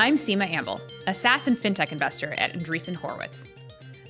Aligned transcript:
I'm 0.00 0.16
Seema 0.16 0.50
Amble, 0.50 0.80
a 1.06 1.12
SaaS 1.12 1.46
and 1.46 1.58
fintech 1.58 1.92
investor 1.92 2.32
at 2.38 2.54
Andreessen 2.54 2.96
Horowitz. 2.96 3.46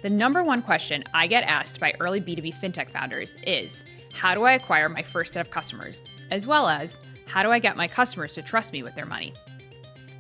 The 0.02 0.08
number 0.08 0.44
one 0.44 0.62
question 0.62 1.02
I 1.12 1.26
get 1.26 1.42
asked 1.42 1.80
by 1.80 1.96
early 1.98 2.20
B2B 2.20 2.60
fintech 2.60 2.92
founders 2.92 3.36
is 3.42 3.82
how 4.12 4.32
do 4.36 4.44
I 4.44 4.52
acquire 4.52 4.88
my 4.88 5.02
first 5.02 5.32
set 5.32 5.44
of 5.44 5.50
customers, 5.50 6.00
as 6.30 6.46
well 6.46 6.68
as 6.68 7.00
how 7.26 7.42
do 7.42 7.50
I 7.50 7.58
get 7.58 7.76
my 7.76 7.88
customers 7.88 8.34
to 8.34 8.42
trust 8.42 8.72
me 8.72 8.84
with 8.84 8.94
their 8.94 9.04
money? 9.04 9.34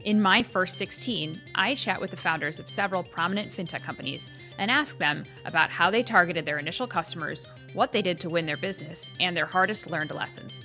In 0.02 0.20
my 0.20 0.42
first 0.42 0.76
16, 0.76 1.40
I 1.54 1.76
chat 1.76 2.00
with 2.00 2.10
the 2.10 2.16
founders 2.16 2.58
of 2.58 2.68
several 2.68 3.04
prominent 3.04 3.52
fintech 3.52 3.84
companies 3.84 4.28
and 4.58 4.72
ask 4.72 4.98
them 4.98 5.24
about 5.44 5.70
how 5.70 5.88
they 5.88 6.02
targeted 6.02 6.44
their 6.44 6.58
initial 6.58 6.88
customers, 6.88 7.46
what 7.74 7.92
they 7.92 8.02
did 8.02 8.18
to 8.18 8.28
win 8.28 8.44
their 8.44 8.56
business, 8.56 9.08
and 9.20 9.36
their 9.36 9.46
hardest 9.46 9.86
learned 9.86 10.10
lessons. 10.10 10.60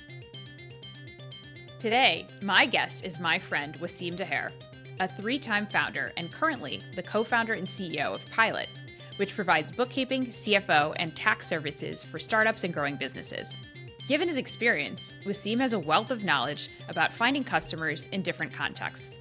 Today, 1.78 2.26
my 2.42 2.66
guest 2.66 3.04
is 3.04 3.20
my 3.20 3.38
friend 3.38 3.78
Waseem 3.80 4.16
Daher, 4.16 4.50
a 5.00 5.08
three 5.08 5.38
time 5.38 5.66
founder 5.66 6.12
and 6.16 6.32
currently 6.32 6.82
the 6.94 7.02
co 7.02 7.24
founder 7.24 7.54
and 7.54 7.66
CEO 7.66 8.14
of 8.14 8.26
Pilot, 8.30 8.68
which 9.16 9.34
provides 9.34 9.72
bookkeeping, 9.72 10.26
CFO, 10.26 10.94
and 10.96 11.16
tax 11.16 11.46
services 11.46 12.04
for 12.04 12.18
startups 12.18 12.64
and 12.64 12.74
growing 12.74 12.96
businesses. 12.96 13.56
Given 14.06 14.28
his 14.28 14.38
experience, 14.38 15.14
Waseem 15.24 15.58
has 15.58 15.72
a 15.72 15.78
wealth 15.78 16.10
of 16.10 16.22
knowledge 16.22 16.70
about 16.88 17.12
finding 17.12 17.42
customers 17.42 18.06
in 18.12 18.22
different 18.22 18.52
contexts. 18.52 19.14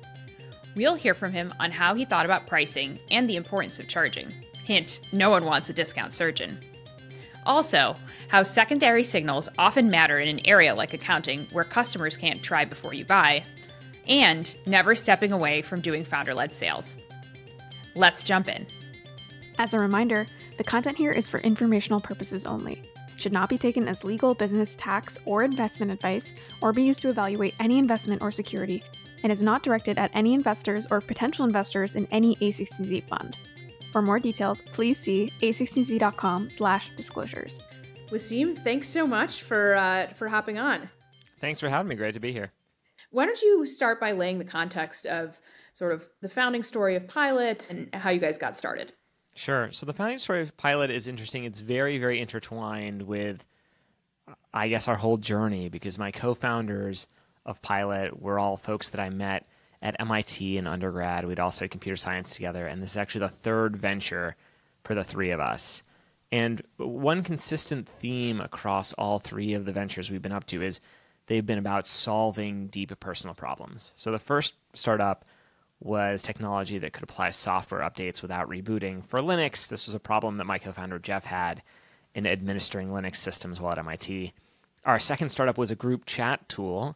We'll 0.75 0.95
hear 0.95 1.13
from 1.13 1.31
him 1.31 1.53
on 1.59 1.71
how 1.71 1.95
he 1.95 2.05
thought 2.05 2.25
about 2.25 2.47
pricing 2.47 2.99
and 3.09 3.27
the 3.27 3.37
importance 3.37 3.79
of 3.79 3.87
charging. 3.87 4.31
Hint 4.63 4.99
no 5.11 5.29
one 5.29 5.45
wants 5.45 5.69
a 5.69 5.73
discount 5.73 6.13
surgeon. 6.13 6.59
Also, 7.45 7.95
how 8.27 8.43
secondary 8.43 9.03
signals 9.03 9.49
often 9.57 9.89
matter 9.89 10.19
in 10.19 10.27
an 10.27 10.45
area 10.45 10.73
like 10.73 10.93
accounting 10.93 11.47
where 11.51 11.63
customers 11.63 12.17
can't 12.17 12.43
try 12.43 12.65
before 12.65 12.93
you 12.93 13.05
buy, 13.05 13.43
and 14.07 14.55
never 14.65 14.95
stepping 14.95 15.31
away 15.31 15.61
from 15.61 15.81
doing 15.81 16.03
founder 16.03 16.33
led 16.33 16.53
sales. 16.53 16.97
Let's 17.95 18.23
jump 18.23 18.47
in. 18.47 18.67
As 19.57 19.73
a 19.73 19.79
reminder, 19.79 20.27
the 20.57 20.63
content 20.63 20.97
here 20.97 21.11
is 21.11 21.29
for 21.29 21.39
informational 21.39 22.01
purposes 22.01 22.45
only, 22.45 22.81
should 23.17 23.33
not 23.33 23.49
be 23.49 23.57
taken 23.57 23.87
as 23.87 24.03
legal, 24.03 24.33
business, 24.33 24.75
tax, 24.77 25.17
or 25.25 25.43
investment 25.43 25.91
advice, 25.91 26.33
or 26.61 26.73
be 26.73 26.83
used 26.83 27.01
to 27.01 27.09
evaluate 27.09 27.55
any 27.59 27.79
investment 27.79 28.21
or 28.21 28.31
security, 28.31 28.83
and 29.23 29.31
is 29.31 29.41
not 29.41 29.63
directed 29.63 29.97
at 29.97 30.11
any 30.13 30.33
investors 30.33 30.85
or 30.91 31.01
potential 31.01 31.45
investors 31.45 31.95
in 31.95 32.07
any 32.11 32.35
A16Z 32.37 33.07
fund. 33.07 33.37
For 33.91 34.01
more 34.01 34.19
details, 34.19 34.61
please 34.73 34.99
see 34.99 35.31
a16z.com 35.41 36.49
slash 36.49 36.91
disclosures. 36.95 37.59
Waseem, 38.11 38.61
thanks 38.63 38.89
so 38.89 39.07
much 39.07 39.43
for 39.43 39.75
uh, 39.75 40.13
for 40.15 40.27
hopping 40.27 40.57
on. 40.57 40.89
Thanks 41.39 41.59
for 41.59 41.69
having 41.69 41.87
me. 41.87 41.95
Great 41.95 42.13
to 42.13 42.19
be 42.19 42.31
here. 42.31 42.51
Why 43.15 43.25
don't 43.25 43.41
you 43.41 43.65
start 43.65 44.01
by 44.01 44.11
laying 44.11 44.39
the 44.39 44.43
context 44.43 45.05
of 45.05 45.39
sort 45.73 45.93
of 45.93 46.05
the 46.19 46.27
founding 46.27 46.63
story 46.63 46.97
of 46.97 47.07
Pilot 47.07 47.65
and 47.69 47.87
how 47.95 48.09
you 48.09 48.19
guys 48.19 48.37
got 48.37 48.57
started? 48.57 48.91
Sure. 49.35 49.71
So 49.71 49.85
the 49.85 49.93
founding 49.93 50.17
story 50.17 50.41
of 50.41 50.57
Pilot 50.57 50.91
is 50.91 51.07
interesting. 51.07 51.45
It's 51.45 51.61
very, 51.61 51.97
very 51.97 52.19
intertwined 52.19 53.03
with, 53.03 53.45
I 54.53 54.67
guess, 54.67 54.89
our 54.89 54.97
whole 54.97 55.15
journey 55.15 55.69
because 55.69 55.97
my 55.97 56.11
co-founders 56.11 57.07
of 57.45 57.61
Pilot 57.61 58.21
were 58.21 58.37
all 58.37 58.57
folks 58.57 58.89
that 58.89 58.99
I 58.99 59.09
met 59.09 59.47
at 59.81 59.95
MIT 59.97 60.57
in 60.57 60.67
undergrad. 60.67 61.25
We'd 61.25 61.39
also 61.39 61.69
computer 61.69 61.95
science 61.95 62.35
together, 62.35 62.67
and 62.67 62.83
this 62.83 62.91
is 62.91 62.97
actually 62.97 63.27
the 63.27 63.29
third 63.29 63.77
venture 63.77 64.35
for 64.83 64.93
the 64.93 65.05
three 65.05 65.31
of 65.31 65.39
us. 65.39 65.83
And 66.33 66.61
one 66.75 67.23
consistent 67.23 67.87
theme 67.87 68.41
across 68.41 68.91
all 68.91 69.19
three 69.19 69.53
of 69.53 69.63
the 69.63 69.71
ventures 69.71 70.11
we've 70.11 70.21
been 70.21 70.33
up 70.33 70.47
to 70.47 70.61
is 70.61 70.81
they've 71.27 71.45
been 71.45 71.57
about 71.57 71.87
solving 71.87 72.67
deep 72.67 72.97
personal 72.99 73.33
problems. 73.33 73.93
So 73.95 74.11
the 74.11 74.19
first 74.19 74.53
startup 74.73 75.25
was 75.79 76.21
technology 76.21 76.77
that 76.79 76.93
could 76.93 77.03
apply 77.03 77.29
software 77.31 77.81
updates 77.81 78.21
without 78.21 78.49
rebooting. 78.49 79.03
For 79.03 79.19
Linux, 79.19 79.67
this 79.67 79.85
was 79.85 79.95
a 79.95 79.99
problem 79.99 80.37
that 80.37 80.45
my 80.45 80.57
co 80.57 80.71
founder 80.71 80.99
Jeff 80.99 81.25
had 81.25 81.61
in 82.13 82.25
administering 82.25 82.89
Linux 82.89 83.17
systems 83.17 83.59
while 83.59 83.73
at 83.73 83.79
MIT. 83.79 84.33
Our 84.85 84.99
second 84.99 85.29
startup 85.29 85.57
was 85.57 85.71
a 85.71 85.75
group 85.75 86.05
chat 86.05 86.47
tool 86.47 86.95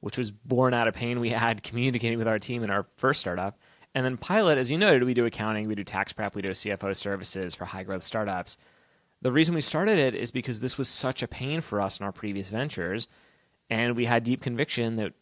which 0.00 0.18
was 0.18 0.30
born 0.30 0.74
out 0.74 0.88
of 0.88 0.94
pain 0.94 1.20
we 1.20 1.30
had 1.30 1.62
communicating 1.62 2.18
with 2.18 2.28
our 2.28 2.38
team 2.38 2.62
in 2.62 2.70
our 2.70 2.86
first 2.96 3.20
startup. 3.20 3.58
And 3.94 4.04
then 4.04 4.16
Pilot, 4.16 4.58
as 4.58 4.70
you 4.70 4.78
noted, 4.78 5.04
we 5.04 5.14
do 5.14 5.26
accounting, 5.26 5.66
we 5.66 5.74
do 5.74 5.84
tax 5.84 6.12
prep, 6.12 6.34
we 6.34 6.42
do 6.42 6.50
CFO 6.50 6.94
services 6.94 7.54
for 7.54 7.64
high 7.64 7.82
growth 7.82 8.02
startups. 8.02 8.56
The 9.22 9.32
reason 9.32 9.54
we 9.54 9.60
started 9.60 9.98
it 9.98 10.14
is 10.14 10.30
because 10.30 10.60
this 10.60 10.78
was 10.78 10.88
such 10.88 11.22
a 11.22 11.28
pain 11.28 11.60
for 11.60 11.80
us 11.80 11.98
in 11.98 12.06
our 12.06 12.12
previous 12.12 12.50
ventures. 12.50 13.08
And 13.70 13.96
we 13.96 14.04
had 14.04 14.24
deep 14.24 14.42
conviction 14.42 14.96
that 14.96 15.12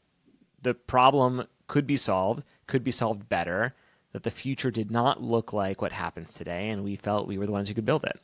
the 0.63 0.75
problem 0.75 1.47
could 1.67 1.87
be 1.87 1.97
solved, 1.97 2.45
could 2.67 2.83
be 2.83 2.91
solved 2.91 3.29
better, 3.29 3.75
that 4.13 4.23
the 4.23 4.31
future 4.31 4.71
did 4.71 4.91
not 4.91 5.23
look 5.23 5.53
like 5.53 5.83
what 5.83 5.93
happens 5.93 6.33
today. 6.33 6.71
And 6.71 6.83
we 6.83 6.97
felt 6.97 7.29
we 7.29 7.39
were 7.39 7.47
the 7.47 7.53
ones 7.53 7.69
who 7.69 7.75
could 7.75 7.85
build 7.85 8.05
it. 8.05 8.19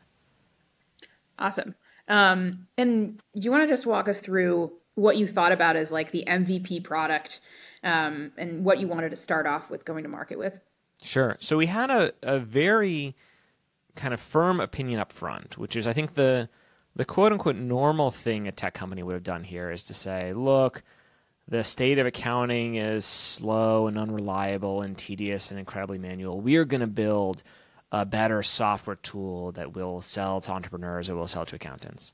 Awesome. 1.39 1.75
Um, 2.09 2.67
and 2.79 3.21
you 3.35 3.51
want 3.51 3.63
to 3.63 3.69
just 3.69 3.87
walk 3.87 4.09
us 4.09 4.21
through 4.21 4.73
what 4.95 5.17
you 5.17 5.27
thought 5.27 5.53
about 5.53 5.77
as 5.77 5.93
like 5.93 6.11
the 6.11 6.25
MVP 6.27 6.85
product 6.85 7.41
um, 7.83 8.33
and 8.39 8.65
what 8.65 8.79
you 8.81 8.89
wanted 8.89 9.11
to 9.11 9.17
start 9.17 9.47
off 9.47 9.71
with 9.71 9.85
going 9.85 10.05
to 10.05 10.09
market 10.09 10.39
with. 10.39 10.59
Sure. 11.03 11.37
So 11.41 11.57
we 11.57 11.67
had 11.67 11.91
a, 11.91 12.13
a 12.23 12.39
very 12.39 13.15
kind 13.97 14.15
of 14.15 14.21
firm 14.21 14.61
opinion 14.61 15.01
up 15.01 15.13
front, 15.13 15.59
which 15.59 15.77
is 15.77 15.87
I 15.87 15.93
think 15.93 16.15
the 16.15 16.49
the 16.97 17.05
quote 17.05 17.33
unquote 17.33 17.57
normal 17.57 18.11
thing 18.11 18.49
a 18.49 18.53
tech 18.53 18.75
company 18.75 19.03
would 19.03 19.15
have 19.15 19.23
done 19.23 19.45
here 19.45 19.71
is 19.71 19.85
to 19.85 19.95
say, 19.95 20.33
look, 20.33 20.83
the 21.49 21.65
state 21.65 21.99
of 21.99 22.07
accounting 22.07 22.77
is 22.77 23.05
slow 23.05 23.87
and 23.87 23.99
unreliable 23.99 24.83
and 24.83 24.97
tedious 24.97 25.51
and 25.51 25.59
incredibly 25.59 25.99
manual. 25.99 26.41
We 26.41 26.57
are 26.57 26.65
going 26.65 26.81
to 26.81 26.87
build 26.87 27.43
a 27.93 28.07
better 28.07 28.43
software 28.43 28.97
tool 28.97 29.53
that 29.53 29.75
will 29.75 30.01
sell 30.01 30.41
to 30.41 30.53
entrepreneurs 30.53 31.11
or 31.11 31.17
will 31.17 31.27
sell 31.27 31.45
to 31.47 31.57
accountants. 31.57 32.13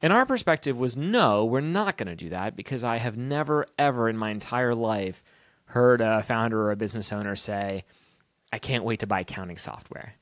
And 0.00 0.12
our 0.12 0.26
perspective 0.26 0.78
was 0.78 0.96
no, 0.96 1.44
we're 1.44 1.60
not 1.60 1.96
going 1.96 2.08
to 2.08 2.16
do 2.16 2.30
that 2.30 2.56
because 2.56 2.82
I 2.82 2.96
have 2.96 3.16
never, 3.16 3.66
ever 3.78 4.08
in 4.08 4.16
my 4.16 4.30
entire 4.30 4.74
life 4.74 5.22
heard 5.66 6.00
a 6.00 6.22
founder 6.22 6.60
or 6.60 6.72
a 6.72 6.76
business 6.76 7.12
owner 7.12 7.36
say, 7.36 7.84
I 8.52 8.58
can't 8.58 8.84
wait 8.84 9.00
to 9.00 9.06
buy 9.06 9.20
accounting 9.20 9.58
software. 9.58 10.14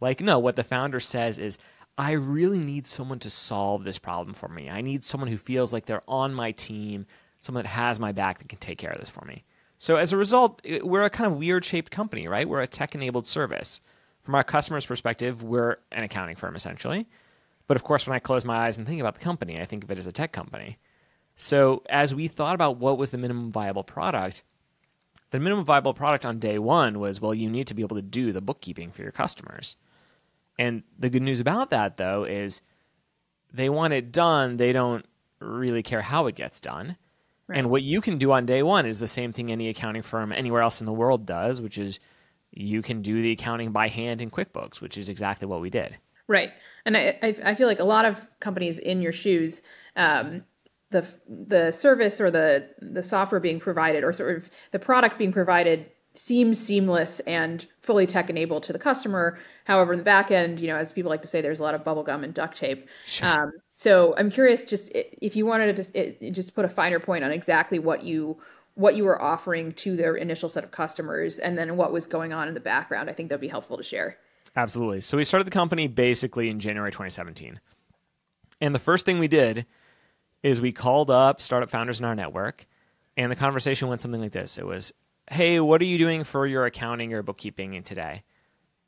Like, 0.00 0.20
no, 0.20 0.38
what 0.38 0.56
the 0.56 0.64
founder 0.64 1.00
says 1.00 1.38
is, 1.38 1.58
I 1.98 2.12
really 2.12 2.58
need 2.58 2.86
someone 2.86 3.18
to 3.20 3.30
solve 3.30 3.84
this 3.84 3.98
problem 3.98 4.34
for 4.34 4.48
me. 4.48 4.68
I 4.68 4.82
need 4.82 5.02
someone 5.02 5.28
who 5.28 5.38
feels 5.38 5.72
like 5.72 5.86
they're 5.86 6.02
on 6.06 6.34
my 6.34 6.52
team, 6.52 7.06
someone 7.40 7.64
that 7.64 7.70
has 7.70 7.98
my 7.98 8.12
back 8.12 8.38
that 8.38 8.48
can 8.48 8.58
take 8.58 8.78
care 8.78 8.90
of 8.90 8.98
this 8.98 9.08
for 9.08 9.24
me. 9.24 9.44
So 9.78 9.96
as 9.96 10.12
a 10.12 10.16
result, 10.16 10.60
we're 10.82 11.04
a 11.04 11.10
kind 11.10 11.30
of 11.30 11.38
weird 11.38 11.64
shaped 11.64 11.90
company, 11.90 12.28
right? 12.28 12.48
We're 12.48 12.62
a 12.62 12.66
tech 12.66 12.94
enabled 12.94 13.26
service. 13.26 13.80
From 14.22 14.34
our 14.34 14.44
customer's 14.44 14.86
perspective, 14.86 15.42
we're 15.42 15.76
an 15.92 16.02
accounting 16.02 16.36
firm 16.36 16.56
essentially. 16.56 17.06
But 17.66 17.76
of 17.76 17.84
course, 17.84 18.06
when 18.06 18.14
I 18.14 18.20
close 18.20 18.44
my 18.44 18.66
eyes 18.66 18.78
and 18.78 18.86
think 18.86 19.00
about 19.00 19.14
the 19.14 19.24
company, 19.24 19.60
I 19.60 19.64
think 19.64 19.84
of 19.84 19.90
it 19.90 19.98
as 19.98 20.06
a 20.06 20.12
tech 20.12 20.32
company. 20.32 20.78
So 21.36 21.82
as 21.88 22.14
we 22.14 22.28
thought 22.28 22.54
about 22.54 22.78
what 22.78 22.98
was 22.98 23.10
the 23.10 23.18
minimum 23.18 23.50
viable 23.50 23.84
product, 23.84 24.42
the 25.30 25.40
minimum 25.40 25.64
viable 25.64 25.94
product 25.94 26.24
on 26.24 26.38
day 26.38 26.58
one 26.58 26.98
was 26.98 27.20
well, 27.20 27.34
you 27.34 27.50
need 27.50 27.66
to 27.66 27.74
be 27.74 27.82
able 27.82 27.96
to 27.96 28.02
do 28.02 28.32
the 28.32 28.40
bookkeeping 28.40 28.90
for 28.92 29.02
your 29.02 29.12
customers. 29.12 29.76
And 30.58 30.82
the 30.98 31.10
good 31.10 31.22
news 31.22 31.40
about 31.40 31.70
that, 31.70 31.96
though, 31.96 32.24
is 32.24 32.62
they 33.52 33.68
want 33.68 33.92
it 33.92 34.12
done. 34.12 34.56
They 34.56 34.72
don't 34.72 35.04
really 35.40 35.82
care 35.82 36.02
how 36.02 36.26
it 36.26 36.34
gets 36.34 36.60
done. 36.60 36.96
Right. 37.48 37.58
And 37.58 37.70
what 37.70 37.82
you 37.82 38.00
can 38.00 38.18
do 38.18 38.32
on 38.32 38.46
day 38.46 38.62
one 38.62 38.86
is 38.86 38.98
the 38.98 39.06
same 39.06 39.32
thing 39.32 39.52
any 39.52 39.68
accounting 39.68 40.02
firm 40.02 40.32
anywhere 40.32 40.62
else 40.62 40.80
in 40.80 40.86
the 40.86 40.92
world 40.92 41.26
does, 41.26 41.60
which 41.60 41.78
is 41.78 42.00
you 42.50 42.82
can 42.82 43.02
do 43.02 43.22
the 43.22 43.32
accounting 43.32 43.70
by 43.70 43.88
hand 43.88 44.20
in 44.20 44.30
QuickBooks, 44.30 44.80
which 44.80 44.98
is 44.98 45.08
exactly 45.08 45.46
what 45.46 45.60
we 45.60 45.70
did. 45.70 45.96
Right, 46.28 46.50
and 46.84 46.96
I 46.96 47.18
I 47.44 47.54
feel 47.54 47.68
like 47.68 47.78
a 47.78 47.84
lot 47.84 48.04
of 48.04 48.16
companies 48.40 48.78
in 48.78 49.00
your 49.00 49.12
shoes, 49.12 49.62
um, 49.94 50.42
the 50.90 51.06
the 51.28 51.70
service 51.70 52.20
or 52.20 52.32
the 52.32 52.68
the 52.80 53.02
software 53.02 53.40
being 53.40 53.60
provided 53.60 54.02
or 54.02 54.12
sort 54.12 54.36
of 54.36 54.50
the 54.72 54.80
product 54.80 55.18
being 55.18 55.32
provided 55.32 55.86
seems 56.18 56.58
seamless 56.58 57.20
and 57.20 57.66
fully 57.82 58.06
tech 58.06 58.30
enabled 58.30 58.62
to 58.64 58.72
the 58.72 58.78
customer. 58.78 59.38
However, 59.64 59.92
in 59.92 59.98
the 59.98 60.04
back 60.04 60.30
end, 60.30 60.60
you 60.60 60.68
know, 60.68 60.76
as 60.76 60.92
people 60.92 61.10
like 61.10 61.22
to 61.22 61.28
say, 61.28 61.40
there's 61.40 61.60
a 61.60 61.62
lot 61.62 61.74
of 61.74 61.84
bubblegum 61.84 62.24
and 62.24 62.32
duct 62.32 62.56
tape. 62.56 62.88
Sure. 63.04 63.28
Um, 63.28 63.52
so 63.76 64.14
I'm 64.16 64.30
curious, 64.30 64.64
just 64.64 64.90
if 64.94 65.36
you 65.36 65.44
wanted 65.46 65.92
to 65.92 66.30
just 66.30 66.54
put 66.54 66.64
a 66.64 66.68
finer 66.68 66.98
point 66.98 67.24
on 67.24 67.30
exactly 67.30 67.78
what 67.78 68.02
you 68.02 68.38
what 68.74 68.94
you 68.94 69.04
were 69.04 69.20
offering 69.20 69.72
to 69.72 69.96
their 69.96 70.16
initial 70.16 70.50
set 70.50 70.62
of 70.62 70.70
customers, 70.70 71.38
and 71.38 71.56
then 71.56 71.76
what 71.76 71.92
was 71.92 72.04
going 72.06 72.34
on 72.34 72.46
in 72.46 72.52
the 72.52 72.60
background. 72.60 73.08
I 73.08 73.14
think 73.14 73.30
that'd 73.30 73.40
be 73.40 73.48
helpful 73.48 73.78
to 73.78 73.82
share. 73.82 74.18
Absolutely. 74.54 75.00
So 75.00 75.16
we 75.16 75.24
started 75.24 75.46
the 75.46 75.50
company 75.50 75.88
basically 75.88 76.50
in 76.50 76.60
January 76.60 76.90
2017. 76.90 77.58
And 78.60 78.74
the 78.74 78.78
first 78.78 79.06
thing 79.06 79.18
we 79.18 79.28
did 79.28 79.66
is 80.42 80.60
we 80.60 80.72
called 80.72 81.10
up 81.10 81.40
startup 81.40 81.70
founders 81.70 82.00
in 82.00 82.04
our 82.04 82.14
network, 82.14 82.66
and 83.16 83.32
the 83.32 83.36
conversation 83.36 83.88
went 83.88 84.00
something 84.00 84.20
like 84.20 84.32
this. 84.32 84.58
It 84.58 84.66
was, 84.66 84.92
"Hey, 85.30 85.60
what 85.60 85.80
are 85.80 85.86
you 85.86 85.98
doing 85.98 86.24
for 86.24 86.46
your 86.46 86.66
accounting 86.66 87.12
or 87.12 87.22
bookkeeping 87.22 87.82
today?" 87.82 88.22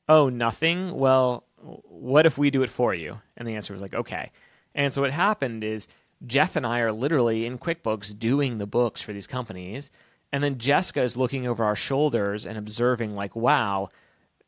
"Oh, 0.08 0.28
nothing." 0.28 0.94
Well, 0.94 1.44
what 1.56 2.26
if 2.26 2.38
we 2.38 2.50
do 2.50 2.62
it 2.62 2.70
for 2.70 2.94
you? 2.94 3.20
And 3.36 3.46
the 3.46 3.56
answer 3.56 3.72
was 3.72 3.82
like, 3.82 3.94
"Okay." 3.94 4.30
And 4.74 4.94
so 4.94 5.02
what 5.02 5.10
happened 5.10 5.64
is 5.64 5.88
Jeff 6.26 6.56
and 6.56 6.66
I 6.66 6.80
are 6.80 6.92
literally 6.92 7.46
in 7.46 7.58
QuickBooks 7.58 8.18
doing 8.18 8.58
the 8.58 8.66
books 8.66 9.02
for 9.02 9.12
these 9.12 9.26
companies, 9.26 9.90
And 10.32 10.44
then 10.44 10.58
Jessica 10.58 11.02
is 11.02 11.16
looking 11.16 11.46
over 11.46 11.64
our 11.64 11.76
shoulders 11.76 12.44
and 12.44 12.58
observing, 12.58 13.14
like, 13.14 13.34
wow, 13.34 13.88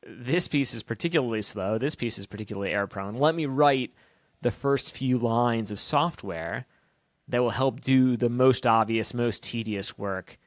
this 0.07 0.49
piece 0.49 0.75
is 0.75 0.83
particularly 0.83 1.43
slow. 1.43 1.79
This 1.79 1.95
piece 1.95 2.19
is 2.19 2.27
particularly 2.27 2.73
error 2.73 2.87
prone. 2.87 3.15
Let 3.15 3.35
me 3.35 3.47
write 3.47 3.93
the 4.43 4.51
first 4.51 4.95
few 4.95 5.19
lines 5.19 5.71
of 5.71 5.79
software 5.81 6.67
that 7.29 7.43
will 7.43 7.51
help 7.51 7.81
do 7.81 8.17
the 8.17 8.29
most 8.29 8.67
obvious, 8.67 9.15
most 9.15 9.43
tedious 9.43 9.97
work 9.97 10.39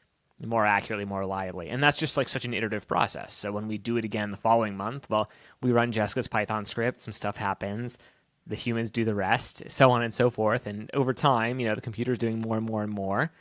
more 0.47 0.65
accurately, 0.65 1.05
more 1.05 1.19
reliably. 1.19 1.69
And 1.69 1.81
that's 1.81 1.97
just 1.97 2.17
like 2.17 2.27
such 2.27 2.45
an 2.45 2.53
iterative 2.53 2.87
process. 2.87 3.33
So 3.33 3.51
when 3.51 3.67
we 3.67 3.77
do 3.77 3.97
it 3.97 4.05
again 4.05 4.31
the 4.31 4.37
following 4.37 4.75
month, 4.75 5.09
well, 5.09 5.29
we 5.61 5.71
run 5.71 5.91
Jessica's 5.91 6.27
Python 6.27 6.65
script, 6.65 7.01
some 7.01 7.13
stuff 7.13 7.37
happens, 7.37 7.97
the 8.45 8.55
humans 8.55 8.91
do 8.91 9.05
the 9.05 9.15
rest, 9.15 9.63
so 9.69 9.91
on 9.91 10.03
and 10.03 10.13
so 10.13 10.29
forth. 10.29 10.67
And 10.67 10.89
over 10.93 11.13
time, 11.13 11.59
you 11.59 11.67
know, 11.67 11.75
the 11.75 11.81
computer's 11.81 12.17
doing 12.17 12.41
more 12.41 12.57
and 12.57 12.65
more 12.65 12.83
and 12.83 12.91
more. 12.91 13.31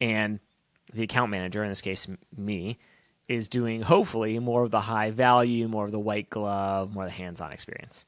And 0.00 0.40
the 0.94 1.02
account 1.02 1.30
manager, 1.30 1.62
in 1.62 1.68
this 1.68 1.82
case, 1.82 2.06
me, 2.36 2.78
is 3.28 3.48
doing 3.48 3.82
hopefully 3.82 4.38
more 4.38 4.64
of 4.64 4.70
the 4.70 4.80
high 4.80 5.10
value, 5.10 5.68
more 5.68 5.84
of 5.84 5.92
the 5.92 5.98
white 5.98 6.30
glove, 6.30 6.94
more 6.94 7.04
of 7.04 7.10
the 7.10 7.16
hands 7.16 7.40
on 7.40 7.52
experience. 7.52 8.06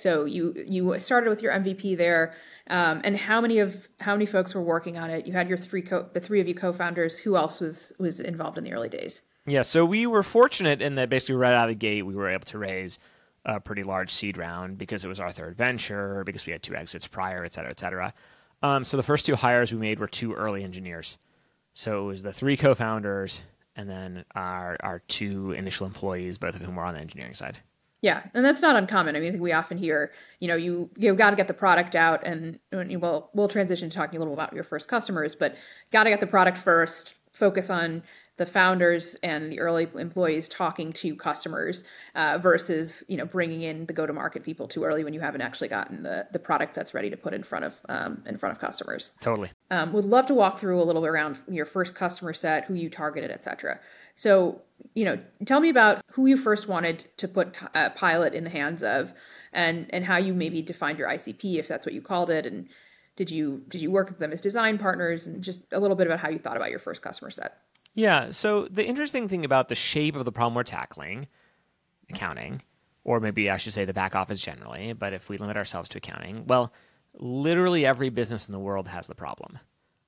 So 0.00 0.24
you 0.24 0.54
you 0.66 0.98
started 0.98 1.28
with 1.28 1.42
your 1.42 1.52
MVP 1.52 1.96
there, 1.96 2.34
um, 2.68 3.00
and 3.04 3.16
how 3.16 3.40
many 3.40 3.58
of 3.58 3.88
how 4.00 4.14
many 4.14 4.26
folks 4.26 4.54
were 4.54 4.62
working 4.62 4.96
on 4.98 5.10
it? 5.10 5.26
You 5.26 5.32
had 5.32 5.48
your 5.48 5.58
three 5.58 5.82
co- 5.82 6.08
the 6.12 6.20
three 6.20 6.40
of 6.40 6.48
you 6.48 6.54
co-founders. 6.54 7.18
Who 7.18 7.36
else 7.36 7.60
was 7.60 7.92
was 7.98 8.20
involved 8.20 8.58
in 8.58 8.64
the 8.64 8.72
early 8.72 8.88
days? 8.88 9.20
Yeah, 9.46 9.62
so 9.62 9.84
we 9.84 10.06
were 10.06 10.22
fortunate 10.22 10.80
in 10.82 10.94
that 10.96 11.08
basically 11.08 11.36
right 11.36 11.54
out 11.54 11.64
of 11.64 11.70
the 11.70 11.78
gate 11.78 12.06
we 12.06 12.14
were 12.14 12.28
able 12.28 12.44
to 12.46 12.58
raise 12.58 12.98
a 13.44 13.58
pretty 13.58 13.82
large 13.82 14.10
seed 14.10 14.36
round 14.36 14.78
because 14.78 15.04
it 15.04 15.08
was 15.08 15.18
our 15.18 15.32
third 15.32 15.56
venture, 15.56 16.22
because 16.24 16.44
we 16.44 16.52
had 16.52 16.62
two 16.62 16.74
exits 16.74 17.06
prior, 17.06 17.44
et 17.44 17.52
cetera, 17.54 17.70
et 17.70 17.80
cetera. 17.80 18.12
Um, 18.62 18.84
so 18.84 18.98
the 18.98 19.02
first 19.02 19.24
two 19.24 19.36
hires 19.36 19.72
we 19.72 19.78
made 19.78 19.98
were 19.98 20.06
two 20.06 20.34
early 20.34 20.62
engineers. 20.62 21.16
So 21.72 22.04
it 22.04 22.06
was 22.06 22.22
the 22.22 22.32
three 22.32 22.58
co-founders 22.58 23.40
and 23.76 23.88
then 23.88 24.24
our 24.34 24.76
our 24.80 24.98
two 25.08 25.52
initial 25.52 25.86
employees, 25.86 26.38
both 26.38 26.54
of 26.54 26.62
whom 26.62 26.76
were 26.76 26.84
on 26.84 26.94
the 26.94 27.00
engineering 27.00 27.34
side. 27.34 27.58
Yeah, 28.02 28.22
and 28.34 28.44
that's 28.44 28.62
not 28.62 28.76
uncommon. 28.76 29.14
I 29.14 29.20
mean, 29.20 29.28
I 29.28 29.32
think 29.32 29.42
we 29.42 29.52
often 29.52 29.76
hear, 29.76 30.12
you 30.38 30.48
know, 30.48 30.56
you 30.56 30.88
you've 30.96 31.18
got 31.18 31.30
to 31.30 31.36
get 31.36 31.48
the 31.48 31.54
product 31.54 31.94
out, 31.94 32.26
and 32.26 32.58
well, 32.72 33.30
we'll 33.34 33.48
transition 33.48 33.90
to 33.90 33.96
talking 33.96 34.16
a 34.16 34.20
little 34.20 34.34
about 34.34 34.52
your 34.54 34.64
first 34.64 34.88
customers, 34.88 35.34
but 35.34 35.56
got 35.92 36.04
to 36.04 36.10
get 36.10 36.20
the 36.20 36.26
product 36.26 36.56
first. 36.56 37.14
Focus 37.32 37.70
on 37.70 38.02
the 38.40 38.46
founders 38.46 39.16
and 39.22 39.52
the 39.52 39.60
early 39.60 39.86
employees 39.98 40.48
talking 40.48 40.94
to 40.94 41.14
customers 41.14 41.84
uh, 42.14 42.38
versus 42.38 43.04
you 43.06 43.18
know 43.18 43.26
bringing 43.26 43.60
in 43.60 43.84
the 43.84 43.92
go 43.92 44.06
to 44.06 44.14
market 44.14 44.42
people 44.42 44.66
too 44.66 44.82
early 44.82 45.04
when 45.04 45.12
you 45.12 45.20
haven't 45.20 45.42
actually 45.42 45.68
gotten 45.68 46.02
the 46.02 46.26
the 46.32 46.38
product 46.38 46.74
that's 46.74 46.94
ready 46.94 47.10
to 47.10 47.18
put 47.18 47.34
in 47.34 47.42
front 47.42 47.66
of 47.66 47.74
um, 47.90 48.22
in 48.24 48.38
front 48.38 48.54
of 48.54 48.58
customers. 48.58 49.12
Totally. 49.20 49.50
Um, 49.70 49.92
would 49.92 50.06
love 50.06 50.24
to 50.26 50.34
walk 50.34 50.58
through 50.58 50.80
a 50.80 50.84
little 50.84 51.02
bit 51.02 51.10
around 51.10 51.38
your 51.48 51.66
first 51.66 51.94
customer 51.94 52.32
set, 52.32 52.64
who 52.64 52.72
you 52.72 52.88
targeted, 52.88 53.30
et 53.30 53.44
cetera. 53.44 53.78
So, 54.16 54.62
you 54.94 55.04
know, 55.04 55.18
tell 55.46 55.60
me 55.60 55.68
about 55.68 56.02
who 56.12 56.26
you 56.26 56.36
first 56.36 56.68
wanted 56.68 57.04
to 57.18 57.28
put 57.28 57.56
a 57.74 57.78
uh, 57.78 57.90
pilot 57.90 58.34
in 58.34 58.44
the 58.44 58.50
hands 58.50 58.82
of, 58.82 59.12
and 59.52 59.92
and 59.92 60.04
how 60.04 60.16
you 60.16 60.34
maybe 60.34 60.62
defined 60.62 60.98
your 60.98 61.08
ICP, 61.08 61.56
if 61.58 61.68
that's 61.68 61.86
what 61.86 61.94
you 61.94 62.02
called 62.02 62.30
it, 62.30 62.46
and 62.46 62.68
did 63.16 63.30
you 63.30 63.62
did 63.68 63.80
you 63.80 63.90
work 63.90 64.08
with 64.08 64.18
them 64.18 64.32
as 64.32 64.40
design 64.40 64.78
partners, 64.78 65.26
and 65.26 65.42
just 65.42 65.62
a 65.72 65.80
little 65.80 65.96
bit 65.96 66.06
about 66.06 66.20
how 66.20 66.30
you 66.30 66.38
thought 66.38 66.56
about 66.56 66.70
your 66.70 66.78
first 66.78 67.02
customer 67.02 67.30
set. 67.30 67.58
Yeah. 67.94 68.30
So 68.30 68.66
the 68.66 68.86
interesting 68.86 69.28
thing 69.28 69.44
about 69.44 69.68
the 69.68 69.74
shape 69.74 70.14
of 70.14 70.24
the 70.24 70.32
problem 70.32 70.54
we're 70.54 70.62
tackling, 70.62 71.26
accounting, 72.08 72.62
or 73.04 73.20
maybe 73.20 73.50
I 73.50 73.56
should 73.56 73.72
say 73.72 73.84
the 73.84 73.92
back 73.92 74.14
office 74.14 74.40
generally, 74.40 74.92
but 74.92 75.12
if 75.12 75.28
we 75.28 75.36
limit 75.38 75.56
ourselves 75.56 75.88
to 75.90 75.98
accounting, 75.98 76.46
well, 76.46 76.72
literally 77.14 77.84
every 77.84 78.10
business 78.10 78.46
in 78.46 78.52
the 78.52 78.58
world 78.58 78.88
has 78.88 79.06
the 79.06 79.14
problem, 79.14 79.58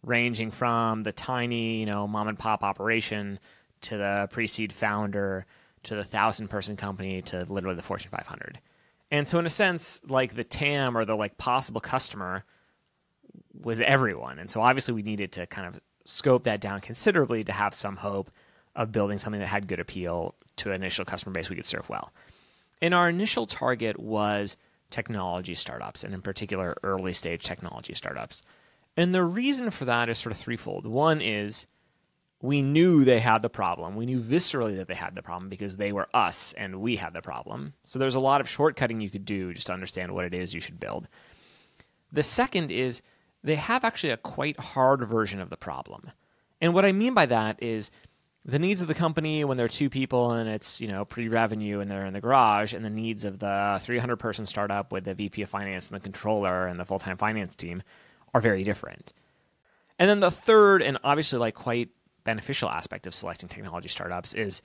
ranging 0.03 0.51
from 0.51 1.03
the 1.03 1.13
tiny, 1.13 1.81
you 1.81 1.87
know, 1.87 2.07
mom 2.07 2.29
and 2.29 2.39
pop 2.39 2.63
operation 2.63 3.39
to 3.83 3.97
the 3.97 4.29
pre-seed 4.31 4.73
founder 4.73 5.47
to 5.85 5.95
the 5.95 6.05
thousand 6.05 6.49
person 6.49 6.77
company 6.77 7.23
to 7.23 7.45
literally 7.49 7.77
the 7.77 7.83
Fortune 7.83 8.11
500. 8.11 8.59
And 9.11 9.29
so 9.29 9.39
in 9.39 9.47
a 9.47 9.51
sense, 9.51 10.01
like 10.09 10.35
the 10.35 10.45
TAM 10.45 10.97
or 10.97 11.05
the 11.05 11.15
like 11.15 11.37
possible 11.37 11.81
customer 11.81 12.45
was 13.53 13.81
everyone. 13.81 14.39
And 14.39 14.49
so 14.49 14.61
obviously 14.61 14.95
we 14.95 15.03
needed 15.03 15.33
to 15.33 15.47
kind 15.47 15.67
of 15.67 15.81
scope 16.05 16.45
that 16.45 16.61
down 16.61 16.81
considerably 16.81 17.45
to 17.45 17.53
have 17.53 17.75
some 17.75 17.97
hope 17.97 18.31
of 18.75 18.91
building 18.91 19.19
something 19.19 19.41
that 19.41 19.49
had 19.49 19.69
good 19.69 19.81
appeal 19.81 20.35
to 20.57 20.71
an 20.71 20.77
initial 20.77 21.05
customer 21.05 21.33
base 21.33 21.51
we 21.51 21.57
could 21.57 21.67
serve 21.67 21.89
well. 21.89 22.13
And 22.81 22.95
our 22.95 23.09
initial 23.09 23.47
target 23.47 23.99
was 24.01 24.57
technology 24.91 25.55
startups, 25.55 26.05
and 26.05 26.15
in 26.15 26.21
particular, 26.21 26.77
early 26.83 27.13
stage 27.13 27.45
technology 27.45 27.95
startups. 27.95 28.43
And 28.97 29.15
the 29.15 29.25
reason 29.25 29.71
for 29.71 29.85
that 29.87 30.09
is 30.09 30.19
sort 30.19 30.33
of 30.33 30.39
threefold. 30.39 30.87
One 30.87 31.21
is 31.21 31.67
we 32.43 32.61
knew 32.61 33.05
they 33.05 33.21
had 33.21 33.41
the 33.41 33.49
problem. 33.49 33.95
We 33.95 34.05
knew 34.05 34.19
viscerally 34.19 34.77
that 34.77 34.89
they 34.89 34.95
had 34.95 35.15
the 35.15 35.23
problem 35.23 35.49
because 35.49 35.77
they 35.77 35.93
were 35.93 36.09
us 36.13 36.53
and 36.59 36.81
we 36.81 36.97
had 36.97 37.15
the 37.15 37.23
problem. 37.23 37.73
So 37.85 38.01
there's 38.01 38.17
a 38.17 38.21
lot 38.21 38.41
of 38.41 38.49
shortcutting 38.49 39.01
you 39.01 39.11
could 39.11 39.25
do 39.25 39.55
just 39.55 39.69
to 39.69 39.73
understand 39.73 40.13
what 40.13 40.25
it 40.25 40.35
is 40.35 40.53
you 40.53 40.61
should 40.61 40.81
build. 40.81 41.09
The 42.11 42.25
second 42.25 42.73
is 42.73 43.01
they 43.45 43.55
have 43.55 43.85
actually 43.85 44.11
a 44.11 44.17
quite 44.17 44.59
hard 44.59 45.03
version 45.03 45.41
of 45.41 45.51
the 45.51 45.57
problem. 45.57 46.11
And 46.61 46.75
what 46.75 46.85
I 46.85 46.91
mean 46.91 47.15
by 47.15 47.27
that 47.27 47.63
is 47.63 47.93
the 48.45 48.59
needs 48.59 48.83
of 48.83 48.89
the 48.89 48.95
company 48.95 49.45
when 49.45 49.57
there 49.57 49.67
are 49.67 49.69
two 49.69 49.89
people 49.89 50.33
and 50.33 50.49
it's, 50.49 50.81
you 50.81 50.89
know, 50.89 51.05
pre-revenue 51.05 51.79
and 51.79 51.89
they're 51.89 52.07
in 52.07 52.13
the 52.13 52.21
garage 52.21 52.75
and 52.75 52.85
the 52.85 52.91
needs 52.91 53.25
of 53.25 53.39
the 53.39 53.81
300 53.85 54.17
person 54.17 54.47
startup 54.47 54.91
with 54.91 55.05
the 55.05 55.15
VP 55.15 55.43
of 55.43 55.49
finance 55.49 55.89
and 55.89 55.97
the 55.97 56.03
controller 56.03 56.67
and 56.67 56.79
the 56.79 56.85
full-time 56.85 57.17
finance 57.17 57.55
team 57.55 57.85
are 58.35 58.41
very 58.41 58.65
different. 58.65 59.13
And 59.97 60.11
then 60.11 60.19
the 60.19 60.31
third 60.33 60.83
and 60.83 60.99
obviously 61.05 61.39
like 61.39 61.55
quite 61.55 61.91
beneficial 62.25 62.69
aspect 62.69 63.07
of 63.07 63.15
selecting 63.15 63.49
technology 63.49 63.89
startups 63.89 64.35
is 64.35 64.63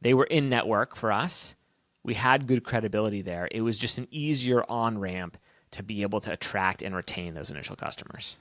they 0.00 0.14
were 0.14 0.24
in 0.24 0.48
network 0.48 0.96
for 0.96 1.12
us. 1.12 1.54
We 2.04 2.14
had 2.14 2.46
good 2.46 2.64
credibility 2.64 3.22
there. 3.22 3.48
It 3.50 3.60
was 3.60 3.78
just 3.78 3.98
an 3.98 4.08
easier 4.10 4.64
on 4.68 4.98
ramp 4.98 5.36
to 5.72 5.82
be 5.82 6.02
able 6.02 6.20
to 6.20 6.32
attract 6.32 6.82
and 6.82 6.94
retain 6.94 7.34
those 7.34 7.50
initial 7.50 7.76
customers. 7.76 8.36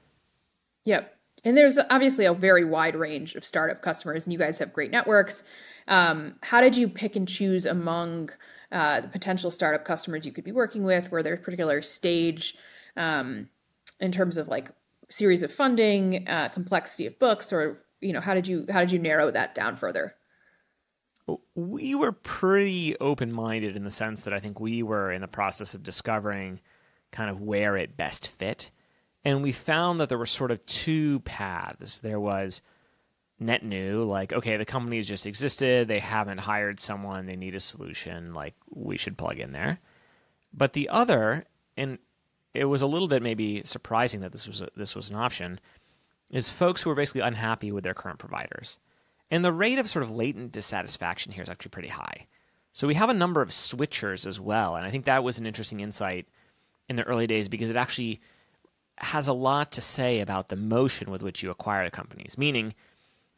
Yep. 0.85 1.15
And 1.43 1.57
there's 1.57 1.77
obviously 1.89 2.25
a 2.25 2.33
very 2.33 2.65
wide 2.65 2.95
range 2.95 3.35
of 3.35 3.45
startup 3.45 3.81
customers, 3.81 4.25
and 4.25 4.33
you 4.33 4.39
guys 4.39 4.57
have 4.59 4.73
great 4.73 4.91
networks. 4.91 5.43
Um, 5.87 6.35
how 6.41 6.61
did 6.61 6.75
you 6.75 6.87
pick 6.87 7.15
and 7.15 7.27
choose 7.27 7.65
among 7.65 8.29
uh, 8.71 9.01
the 9.01 9.07
potential 9.07 9.49
startup 9.49 9.83
customers 9.83 10.25
you 10.25 10.31
could 10.31 10.43
be 10.43 10.51
working 10.51 10.83
with? 10.83 11.11
Were 11.11 11.23
there 11.23 11.33
a 11.33 11.37
particular 11.37 11.81
stage 11.81 12.55
um, 12.95 13.49
in 13.99 14.11
terms 14.11 14.37
of 14.37 14.47
like 14.47 14.69
series 15.09 15.43
of 15.43 15.51
funding, 15.51 16.27
uh, 16.27 16.49
complexity 16.49 17.07
of 17.07 17.17
books, 17.17 17.51
or 17.51 17.83
you 18.01 18.13
know 18.13 18.21
how 18.21 18.33
did 18.33 18.47
you 18.47 18.65
how 18.69 18.79
did 18.81 18.91
you 18.91 18.99
narrow 18.99 19.31
that 19.31 19.55
down 19.55 19.75
further 19.75 20.15
we 21.55 21.95
were 21.95 22.11
pretty 22.11 22.97
open 22.99 23.31
minded 23.31 23.75
in 23.75 23.83
the 23.83 23.89
sense 23.89 24.23
that 24.23 24.33
I 24.33 24.39
think 24.39 24.59
we 24.59 24.83
were 24.83 25.11
in 25.11 25.21
the 25.21 25.27
process 25.27 25.73
of 25.73 25.83
discovering 25.83 26.59
kind 27.11 27.29
of 27.29 27.41
where 27.41 27.77
it 27.77 27.97
best 27.97 28.27
fit. 28.27 28.71
And 29.23 29.43
we 29.43 29.51
found 29.51 29.99
that 29.99 30.09
there 30.09 30.17
were 30.17 30.25
sort 30.25 30.51
of 30.51 30.65
two 30.65 31.19
paths. 31.21 31.99
There 31.99 32.19
was 32.19 32.61
net 33.39 33.63
new, 33.63 34.03
like, 34.03 34.33
okay, 34.33 34.57
the 34.57 34.65
company 34.65 34.97
has 34.97 35.07
just 35.07 35.25
existed, 35.25 35.87
they 35.87 35.99
haven't 35.99 36.39
hired 36.39 36.79
someone, 36.79 37.25
they 37.25 37.35
need 37.35 37.55
a 37.55 37.59
solution, 37.59 38.35
like, 38.35 38.53
we 38.69 38.97
should 38.97 39.17
plug 39.17 39.39
in 39.39 39.51
there. 39.51 39.79
But 40.53 40.73
the 40.73 40.89
other, 40.89 41.45
and 41.75 41.97
it 42.53 42.65
was 42.65 42.83
a 42.83 42.87
little 42.87 43.07
bit 43.07 43.23
maybe 43.23 43.63
surprising 43.65 44.21
that 44.21 44.31
this 44.31 44.47
was 44.47 44.61
a, 44.61 44.67
this 44.75 44.95
was 44.95 45.09
an 45.09 45.15
option, 45.15 45.59
is 46.31 46.49
folks 46.49 46.81
who 46.81 46.89
are 46.89 46.95
basically 46.95 47.21
unhappy 47.21 47.71
with 47.71 47.83
their 47.83 47.93
current 47.93 48.17
providers. 48.17 48.79
And 49.29 49.45
the 49.45 49.51
rate 49.51 49.77
of 49.77 49.89
sort 49.89 50.03
of 50.03 50.11
latent 50.11 50.51
dissatisfaction 50.51 51.31
here 51.31 51.43
is 51.43 51.49
actually 51.49 51.69
pretty 51.69 51.89
high. 51.89 52.27
So 52.73 52.87
we 52.87 52.95
have 52.95 53.09
a 53.09 53.13
number 53.13 53.41
of 53.41 53.49
switchers 53.49 54.25
as 54.25 54.39
well. 54.39 54.75
And 54.75 54.85
I 54.85 54.91
think 54.91 55.05
that 55.05 55.23
was 55.23 55.37
an 55.37 55.45
interesting 55.45 55.81
insight 55.81 56.27
in 56.89 56.95
the 56.95 57.03
early 57.03 57.27
days 57.27 57.49
because 57.49 57.69
it 57.69 57.75
actually 57.75 58.21
has 58.97 59.27
a 59.27 59.33
lot 59.33 59.73
to 59.73 59.81
say 59.81 60.19
about 60.19 60.47
the 60.47 60.55
motion 60.55 61.11
with 61.11 61.21
which 61.21 61.43
you 61.43 61.51
acquire 61.51 61.85
the 61.85 61.91
companies. 61.91 62.37
Meaning, 62.37 62.73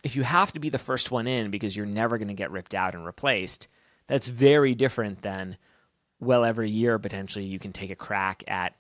if 0.04 0.16
you 0.16 0.24
have 0.24 0.52
to 0.54 0.60
be 0.60 0.70
the 0.70 0.78
first 0.78 1.12
one 1.12 1.28
in 1.28 1.50
because 1.50 1.76
you're 1.76 1.86
never 1.86 2.18
going 2.18 2.28
to 2.28 2.34
get 2.34 2.52
ripped 2.52 2.76
out 2.76 2.94
and 2.94 3.06
replaced, 3.06 3.68
that's 4.08 4.28
very 4.28 4.76
different 4.76 5.22
than, 5.22 5.58
well, 6.20 6.44
every 6.44 6.70
year 6.70 7.00
potentially 7.00 7.46
you 7.46 7.60
can 7.60 7.72
take 7.72 7.90
a 7.90 7.96
crack 7.96 8.44
at 8.48 8.76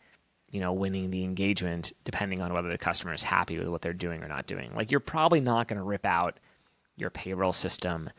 you 0.54 0.60
know, 0.60 0.72
winning 0.72 1.10
the 1.10 1.24
engagement 1.24 1.92
depending 2.06 2.40
on 2.40 2.54
whether 2.54 2.70
the 2.70 2.78
customer 2.78 3.12
is 3.12 3.24
happy 3.24 3.58
with 3.58 3.68
what 3.68 3.82
they're 3.82 3.92
doing 3.92 4.24
or 4.24 4.28
not 4.28 4.46
doing. 4.46 4.72
Like 4.76 4.92
you're 4.92 5.00
probably 5.00 5.40
not 5.40 5.68
going 5.68 5.80
to 5.80 5.84
rip 5.84 6.06
out 6.06 6.40
your 6.96 7.10
payroll 7.10 7.54
system 7.54 8.12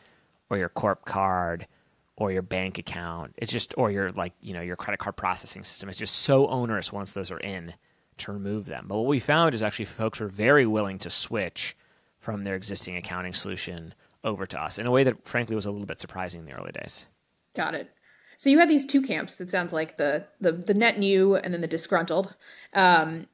or 0.50 0.58
your 0.58 0.68
corp 0.68 1.04
card 1.04 1.68
or 2.16 2.32
your 2.32 2.42
bank 2.42 2.78
account. 2.78 3.34
It's 3.36 3.52
just 3.52 3.72
or 3.78 3.92
your 3.92 4.10
like, 4.10 4.32
you 4.40 4.52
know, 4.52 4.62
your 4.62 4.74
credit 4.74 4.98
card 4.98 5.14
processing 5.14 5.62
system. 5.62 5.88
It's 5.88 5.96
just 5.96 6.16
so 6.16 6.48
onerous 6.48 6.92
once 6.92 7.12
those 7.12 7.30
are 7.30 7.38
in 7.38 7.72
to 8.18 8.32
remove 8.32 8.66
them. 8.66 8.86
But 8.88 8.96
what 8.96 9.06
we 9.06 9.20
found 9.20 9.54
is 9.54 9.62
actually 9.62 9.84
folks 9.84 10.18
were 10.18 10.26
very 10.26 10.66
willing 10.66 10.98
to 10.98 11.10
switch 11.10 11.76
from 12.18 12.42
their 12.42 12.56
existing 12.56 12.96
accounting 12.96 13.32
solution 13.32 13.94
over 14.24 14.44
to 14.44 14.60
us 14.60 14.80
in 14.80 14.86
a 14.86 14.90
way 14.90 15.04
that 15.04 15.24
frankly 15.24 15.54
was 15.54 15.66
a 15.66 15.70
little 15.70 15.86
bit 15.86 16.00
surprising 16.00 16.40
in 16.40 16.46
the 16.46 16.52
early 16.52 16.72
days. 16.72 17.06
Got 17.54 17.76
it. 17.76 17.92
So 18.36 18.50
you 18.50 18.58
had 18.58 18.70
these 18.70 18.86
two 18.86 19.02
camps. 19.02 19.40
It 19.40 19.50
sounds 19.50 19.72
like 19.72 19.96
the 19.96 20.26
the 20.40 20.52
the 20.52 20.74
net 20.74 20.98
new 20.98 21.36
and 21.36 21.52
then 21.52 21.60
the 21.60 21.66
disgruntled. 21.66 22.34
Um, 22.72 23.26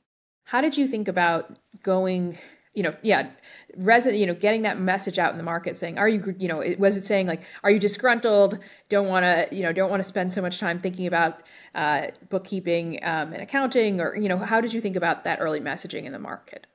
how 0.44 0.60
did 0.60 0.76
you 0.76 0.88
think 0.88 1.08
about 1.08 1.58
going 1.82 2.38
you 2.74 2.84
know, 2.84 2.94
yeah, 3.02 3.28
resident, 3.76 4.20
you 4.20 4.26
know, 4.26 4.34
getting 4.34 4.62
that 4.62 4.78
message 4.78 5.18
out 5.18 5.32
in 5.32 5.38
the 5.38 5.42
market 5.42 5.76
saying, 5.76 5.98
are 5.98 6.08
you, 6.08 6.34
you 6.38 6.46
know, 6.46 6.62
was 6.78 6.96
it 6.96 7.04
saying 7.04 7.26
like, 7.26 7.42
are 7.64 7.70
you 7.70 7.80
disgruntled? 7.80 8.60
Don't 8.88 9.08
want 9.08 9.24
to, 9.24 9.48
you 9.54 9.62
know, 9.62 9.72
don't 9.72 9.90
want 9.90 10.00
to 10.00 10.08
spend 10.08 10.32
so 10.32 10.40
much 10.40 10.60
time 10.60 10.78
thinking 10.78 11.06
about 11.06 11.42
uh, 11.74 12.06
bookkeeping 12.28 13.00
um, 13.02 13.32
and 13.32 13.42
accounting, 13.42 14.00
or 14.00 14.16
you 14.16 14.28
know, 14.28 14.38
how 14.38 14.60
did 14.60 14.72
you 14.72 14.80
think 14.80 14.94
about 14.94 15.24
that 15.24 15.40
early 15.40 15.60
messaging 15.60 16.04
in 16.04 16.12
the 16.12 16.18
market? 16.18 16.66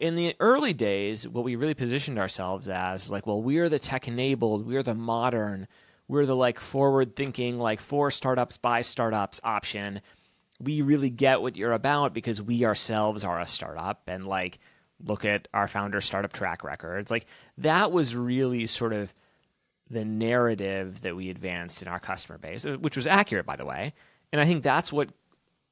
In 0.00 0.16
the 0.16 0.34
early 0.40 0.72
days, 0.72 1.28
what 1.28 1.44
we 1.44 1.54
really 1.54 1.74
positioned 1.74 2.18
ourselves 2.18 2.68
as 2.68 3.10
like, 3.10 3.26
well, 3.26 3.40
we 3.40 3.58
are 3.58 3.68
the 3.68 3.78
tech 3.78 4.08
enabled, 4.08 4.66
we 4.66 4.76
are 4.76 4.82
the 4.82 4.94
modern, 4.94 5.68
we're 6.08 6.26
the 6.26 6.36
like 6.36 6.60
forward 6.60 7.16
thinking, 7.16 7.58
like 7.58 7.80
for 7.80 8.10
startups 8.10 8.58
by 8.58 8.80
startups 8.80 9.40
option. 9.42 10.00
We 10.60 10.82
really 10.82 11.10
get 11.10 11.42
what 11.42 11.56
you're 11.56 11.72
about 11.72 12.14
because 12.14 12.40
we 12.40 12.64
ourselves 12.64 13.24
are 13.24 13.40
a 13.40 13.46
startup 13.46 14.02
and 14.06 14.26
like 14.26 14.58
look 15.04 15.24
at 15.24 15.48
our 15.52 15.68
founder 15.68 16.00
startup 16.00 16.32
track 16.32 16.64
records. 16.64 17.10
Like 17.10 17.26
that 17.58 17.92
was 17.92 18.16
really 18.16 18.66
sort 18.66 18.92
of 18.92 19.12
the 19.90 20.04
narrative 20.04 21.02
that 21.02 21.14
we 21.14 21.30
advanced 21.30 21.82
in 21.82 21.88
our 21.88 21.98
customer 21.98 22.38
base, 22.38 22.64
uh, 22.64 22.76
which 22.80 22.96
was 22.96 23.06
accurate, 23.06 23.46
by 23.46 23.56
the 23.56 23.64
way. 23.64 23.92
And 24.32 24.40
I 24.40 24.44
think 24.44 24.62
that's 24.62 24.92
what 24.92 25.10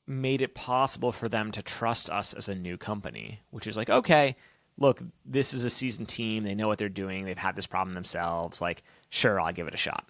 made 0.07 0.43
it 0.43 0.55
possible 0.55 1.13
for 1.13 1.29
them 1.29 1.51
to 1.53 1.63
trust 1.63 2.11
us 2.11 2.35
as 2.35 2.49
a 2.49 2.55
new 2.55 2.77
company, 2.77 3.41
which 3.51 3.67
is 3.67 3.77
like, 3.77 3.91
okay, 3.91 4.37
look, 4.77 5.03
this 5.25 5.55
is 5.55 5.65
a 5.65 5.71
seasoned 5.71 6.09
team. 6.09 6.45
They 6.45 6.55
know 6.55 6.69
what 6.69 6.79
they're 6.79 6.89
doing. 6.89 7.25
They've 7.25 7.39
had 7.39 7.57
this 7.57 7.67
problem 7.67 7.95
themselves. 7.95 8.61
Like, 8.61 8.83
sure, 9.09 9.41
I'll 9.41 9.53
give 9.53 9.67
it 9.67 9.75
a 9.75 9.79
shot. 9.79 10.07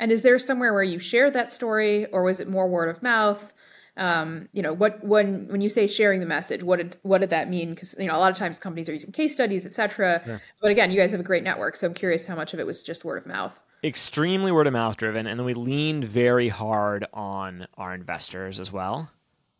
And 0.00 0.12
is 0.12 0.22
there 0.22 0.38
somewhere 0.38 0.72
where 0.72 0.82
you 0.82 0.98
shared 0.98 1.32
that 1.32 1.50
story, 1.50 2.06
or 2.06 2.22
was 2.22 2.40
it 2.40 2.48
more 2.48 2.68
word 2.68 2.88
of 2.88 3.02
mouth? 3.02 3.52
um, 3.98 4.48
you 4.52 4.62
know 4.62 4.72
what 4.72 5.04
when 5.04 5.48
when 5.48 5.60
you 5.60 5.68
say 5.68 5.86
sharing 5.86 6.20
the 6.20 6.26
message 6.26 6.62
what 6.62 6.76
did 6.76 6.96
what 7.02 7.18
did 7.18 7.30
that 7.30 7.50
mean? 7.50 7.70
Because 7.70 7.94
you 7.98 8.06
know 8.06 8.16
a 8.16 8.18
lot 8.20 8.30
of 8.30 8.36
times 8.36 8.58
companies 8.58 8.88
are 8.88 8.92
using 8.92 9.12
case 9.12 9.32
studies 9.32 9.66
etc 9.66 10.22
yeah. 10.26 10.38
but 10.62 10.70
again 10.70 10.90
you 10.90 10.98
guys 10.98 11.10
have 11.10 11.20
a 11.20 11.24
great 11.24 11.42
network 11.42 11.76
so 11.76 11.86
i'm 11.86 11.94
curious 11.94 12.26
how 12.26 12.36
much 12.36 12.54
of 12.54 12.60
it 12.60 12.66
was 12.66 12.82
just 12.82 13.04
word 13.04 13.18
of 13.18 13.26
mouth. 13.26 13.58
Extremely 13.84 14.50
word 14.50 14.66
of 14.66 14.72
mouth 14.72 14.96
driven 14.96 15.26
and 15.26 15.38
then 15.38 15.44
we 15.44 15.54
leaned 15.54 16.04
very 16.04 16.48
hard 16.48 17.06
on 17.12 17.66
our 17.76 17.92
investors 17.92 18.60
as 18.60 18.72
well 18.72 19.10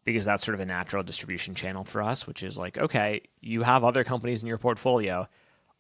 because 0.05 0.25
that's 0.25 0.45
sort 0.45 0.55
of 0.55 0.61
a 0.61 0.67
natural 0.67 1.03
distribution 1.03 1.55
channel 1.55 1.85
for 1.85 2.03
us 2.03 2.27
which 2.27 2.43
is 2.43 2.57
like 2.57 2.79
okay 2.79 3.23
you 3.41 3.63
have 3.63 3.85
other 3.85 4.05
companies 4.05 4.41
in 4.43 4.49
your 4.49 4.59
portfolio. 4.59 5.29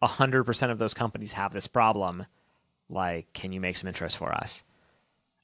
100% 0.01 0.71
of 0.71 0.79
those 0.79 0.95
companies 0.95 1.33
have 1.33 1.53
this 1.53 1.67
problem 1.67 2.25
like 2.89 3.33
can 3.33 3.53
you 3.53 3.61
make 3.61 3.77
some 3.77 3.89
interest 3.89 4.17
for 4.17 4.33
us 4.33 4.63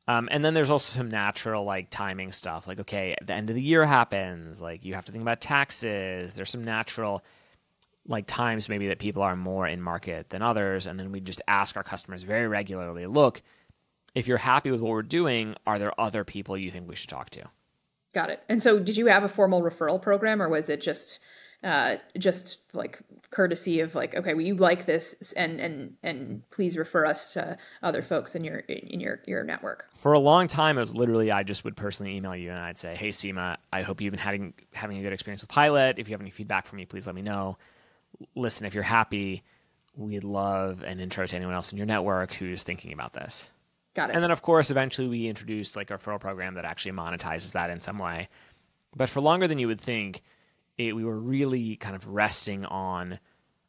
um, 0.07 0.29
and 0.31 0.45
then 0.45 0.53
there's 0.53 0.71
also 0.71 0.99
some 0.99 1.09
natural 1.09 1.65
like 1.65 1.89
timing 1.89 2.31
stuff, 2.31 2.69
like 2.69 2.81
okay, 2.81 3.17
the 3.25 3.33
end 3.33 3.49
of 3.49 3.57
the 3.57 3.63
year 3.63 3.87
happens, 3.87 4.61
like 4.61 4.85
you 4.85 4.95
have 4.95 5.07
to 5.07 5.13
think 5.13 5.23
about 5.23 5.41
taxes. 5.41 6.35
There's 6.35 6.51
some 6.51 6.65
natural 6.65 7.25
like 8.07 8.27
times 8.27 8.69
maybe 8.69 8.89
that 8.89 8.99
people 8.99 9.23
are 9.23 9.35
more 9.35 9.67
in 9.67 9.81
market 9.81 10.29
than 10.29 10.43
others, 10.43 10.87
and 10.87 11.01
then 11.01 11.11
we 11.11 11.21
just 11.21 11.41
ask 11.49 11.77
our 11.77 11.83
customers 11.83 12.23
very 12.23 12.47
regularly, 12.47 13.07
look, 13.07 13.41
if 14.15 14.29
you're 14.29 14.37
happy 14.37 14.71
with 14.71 14.83
what 14.83 14.91
we're 14.91 15.03
doing, 15.03 15.55
are 15.67 15.79
there 15.79 15.99
other 15.99 16.23
people 16.23 16.57
you 16.57 16.71
think 16.71 16.87
we 16.87 16.97
should 16.97 17.09
talk 17.09 17.31
to? 17.31 17.43
Got 18.13 18.29
it. 18.29 18.43
And 18.49 18.63
so, 18.63 18.79
did 18.79 18.99
you 18.99 19.07
have 19.07 19.25
a 19.25 19.29
formal 19.29 19.63
referral 19.63 20.01
program, 20.01 20.43
or 20.43 20.51
was 20.51 20.69
it 20.69 20.83
just 20.83 21.19
uh, 21.65 21.97
just 22.19 22.61
like 22.75 23.01
courtesy 23.31 23.81
of 23.81 23.97
like 23.97 24.15
okay 24.15 24.33
well 24.33 24.45
you 24.45 24.55
like 24.55 24.85
this 24.85 25.33
and 25.33 25.59
and 25.59 25.95
and 26.05 26.49
please 26.51 26.77
refer 26.77 27.05
us 27.05 27.33
to 27.33 27.57
other 27.83 28.01
folks 28.01 28.37
in 28.37 28.45
your 28.45 28.59
in 28.59 29.01
your 29.01 29.21
your 29.27 29.43
network. 29.43 29.87
For 29.97 30.13
a 30.13 30.19
long 30.21 30.47
time 30.47 30.77
it 30.77 30.83
was 30.83 30.95
literally 30.95 31.33
i 31.33 31.43
just 31.43 31.65
would 31.65 31.77
personally 31.77 32.15
email 32.15 32.37
you 32.37 32.51
and 32.51 32.61
i'd 32.61 32.79
say 32.79 32.95
hey 32.95 33.09
seema 33.09 33.57
i 33.73 33.83
hope 33.83 34.01
you've 34.01 34.13
been 34.13 34.21
having 34.21 34.55
having 34.73 34.99
a 34.99 35.03
good 35.03 35.13
experience 35.13 35.43
with 35.43 35.51
pilot. 35.51 35.99
If 35.99 36.09
you 36.09 36.13
have 36.13 36.21
any 36.21 36.31
feedback 36.31 36.67
for 36.67 36.77
me 36.77 36.85
please 36.85 37.07
let 37.07 37.15
me 37.17 37.23
know. 37.23 37.59
Listen 38.37 38.67
if 38.67 38.75
you're 38.75 38.85
happy 38.85 39.43
we'd 39.97 40.25
love 40.25 40.85
an 40.85 41.01
intro 41.01 41.27
to 41.27 41.37
anyone 41.37 41.55
else 41.55 41.73
in 41.73 41.79
your 41.79 41.87
network 41.87 42.33
who's 42.35 42.63
thinking 42.63 42.93
about 42.93 43.15
this. 43.15 43.51
Got 43.95 44.11
it. 44.11 44.15
And 44.15 44.23
then 44.23 44.31
of 44.31 44.43
course 44.43 44.71
eventually 44.71 45.09
we 45.09 45.29
introduced 45.29 45.77
like 45.77 45.91
a 45.91 45.95
referral 45.95 46.21
program 46.21 46.55
that 46.55 46.65
actually 46.65 46.93
monetizes 46.93 47.53
that 47.53 47.71
in 47.71 47.81
some 47.81 47.99
way. 47.99 48.29
But 48.95 49.09
for 49.09 49.21
longer 49.21 49.49
than 49.49 49.59
you 49.59 49.67
would 49.67 49.81
think 49.81 50.23
it, 50.79 50.95
we 50.95 51.05
were 51.05 51.19
really 51.19 51.77
kind 51.77 51.95
of 51.95 52.11
resting 52.11 52.65
on 52.65 53.19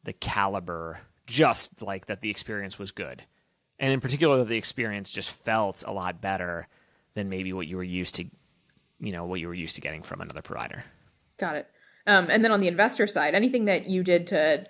the 0.04 0.12
caliber, 0.12 1.00
just 1.26 1.82
like 1.82 2.06
that 2.06 2.20
the 2.20 2.30
experience 2.30 2.78
was 2.78 2.90
good. 2.90 3.22
And 3.78 3.92
in 3.92 4.00
particular, 4.00 4.44
the 4.44 4.56
experience 4.56 5.12
just 5.12 5.30
felt 5.30 5.84
a 5.86 5.92
lot 5.92 6.20
better 6.20 6.68
than 7.14 7.28
maybe 7.28 7.52
what 7.52 7.66
you 7.66 7.76
were 7.76 7.82
used 7.82 8.14
to, 8.16 8.24
you 9.00 9.12
know, 9.12 9.24
what 9.24 9.40
you 9.40 9.48
were 9.48 9.54
used 9.54 9.74
to 9.76 9.80
getting 9.80 10.02
from 10.02 10.20
another 10.20 10.42
provider. 10.42 10.84
Got 11.38 11.56
it. 11.56 11.68
Um, 12.06 12.28
and 12.30 12.44
then 12.44 12.52
on 12.52 12.60
the 12.60 12.68
investor 12.68 13.06
side, 13.06 13.34
anything 13.34 13.66
that 13.66 13.88
you 13.88 14.02
did 14.02 14.28
to 14.28 14.66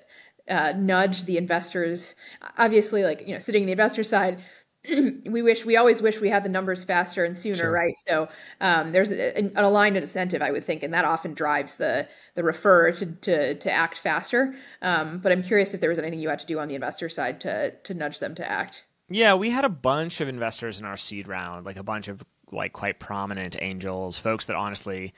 uh, 0.49 0.73
nudge 0.77 1.25
the 1.25 1.37
investors, 1.37 2.15
obviously, 2.57 3.05
like, 3.05 3.23
you 3.27 3.33
know, 3.33 3.39
sitting 3.39 3.63
in 3.63 3.67
the 3.67 3.73
investor 3.73 4.03
side, 4.03 4.41
we 5.27 5.43
wish 5.43 5.65
we 5.65 5.77
always 5.77 6.03
wish 6.03 6.21
we 6.21 6.29
had 6.29 6.45
the 6.45 6.49
numbers 6.49 6.85
faster 6.85 7.25
and 7.25 7.37
sooner 7.37 7.57
sure. 7.57 7.71
right? 7.71 7.95
So 8.07 8.29
um, 8.61 8.93
there's 8.93 9.11
a, 9.11 9.37
an 9.37 9.53
aligned 9.57 9.97
incentive 9.97 10.43
i 10.43 10.51
would 10.51 10.65
think 10.65 10.83
and 10.83 10.93
that 10.95 11.05
often 11.05 11.35
drives 11.35 11.77
the 11.77 12.09
the 12.35 12.43
refer 12.43 12.93
to 12.93 13.07
to, 13.07 13.55
to 13.55 13.71
act 13.71 13.99
faster. 13.99 14.55
Um, 14.83 15.19
but 15.19 15.33
i'm 15.33 15.43
curious 15.43 15.75
if 15.75 15.81
there 15.81 15.91
was 15.91 15.99
anything 15.99 16.19
you 16.21 16.29
had 16.29 16.39
to 16.41 16.47
do 16.47 16.59
on 16.59 16.69
the 16.69 16.75
investor 16.75 17.09
side 17.09 17.41
to 17.41 17.71
to 17.71 17.95
nudge 17.95 18.19
them 18.19 18.35
to 18.37 18.51
act. 18.51 18.85
Yeah 19.09 19.35
we 19.35 19.51
had 19.51 19.65
a 19.65 19.71
bunch 19.71 20.21
of 20.21 20.29
investors 20.29 20.81
in 20.81 20.87
our 20.87 20.97
seed 20.97 21.29
round 21.29 21.67
like 21.67 21.77
a 21.77 21.83
bunch 21.83 22.09
of 22.09 22.25
like 22.53 22.73
quite 22.73 22.99
prominent 22.99 23.57
angels 23.61 24.19
folks 24.19 24.47
that 24.47 24.57
honestly 24.57 25.13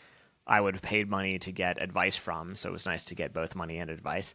i 0.47 0.61
would 0.61 0.75
have 0.75 0.83
paid 0.83 1.09
money 1.09 1.39
to 1.39 1.53
get 1.53 1.83
advice 1.83 2.17
from. 2.17 2.55
So 2.55 2.71
it 2.71 2.73
was 2.73 2.87
nice 2.87 3.05
to 3.05 3.15
get 3.15 3.33
both 3.33 3.55
money 3.55 3.79
and 3.79 3.91
advice 3.91 4.35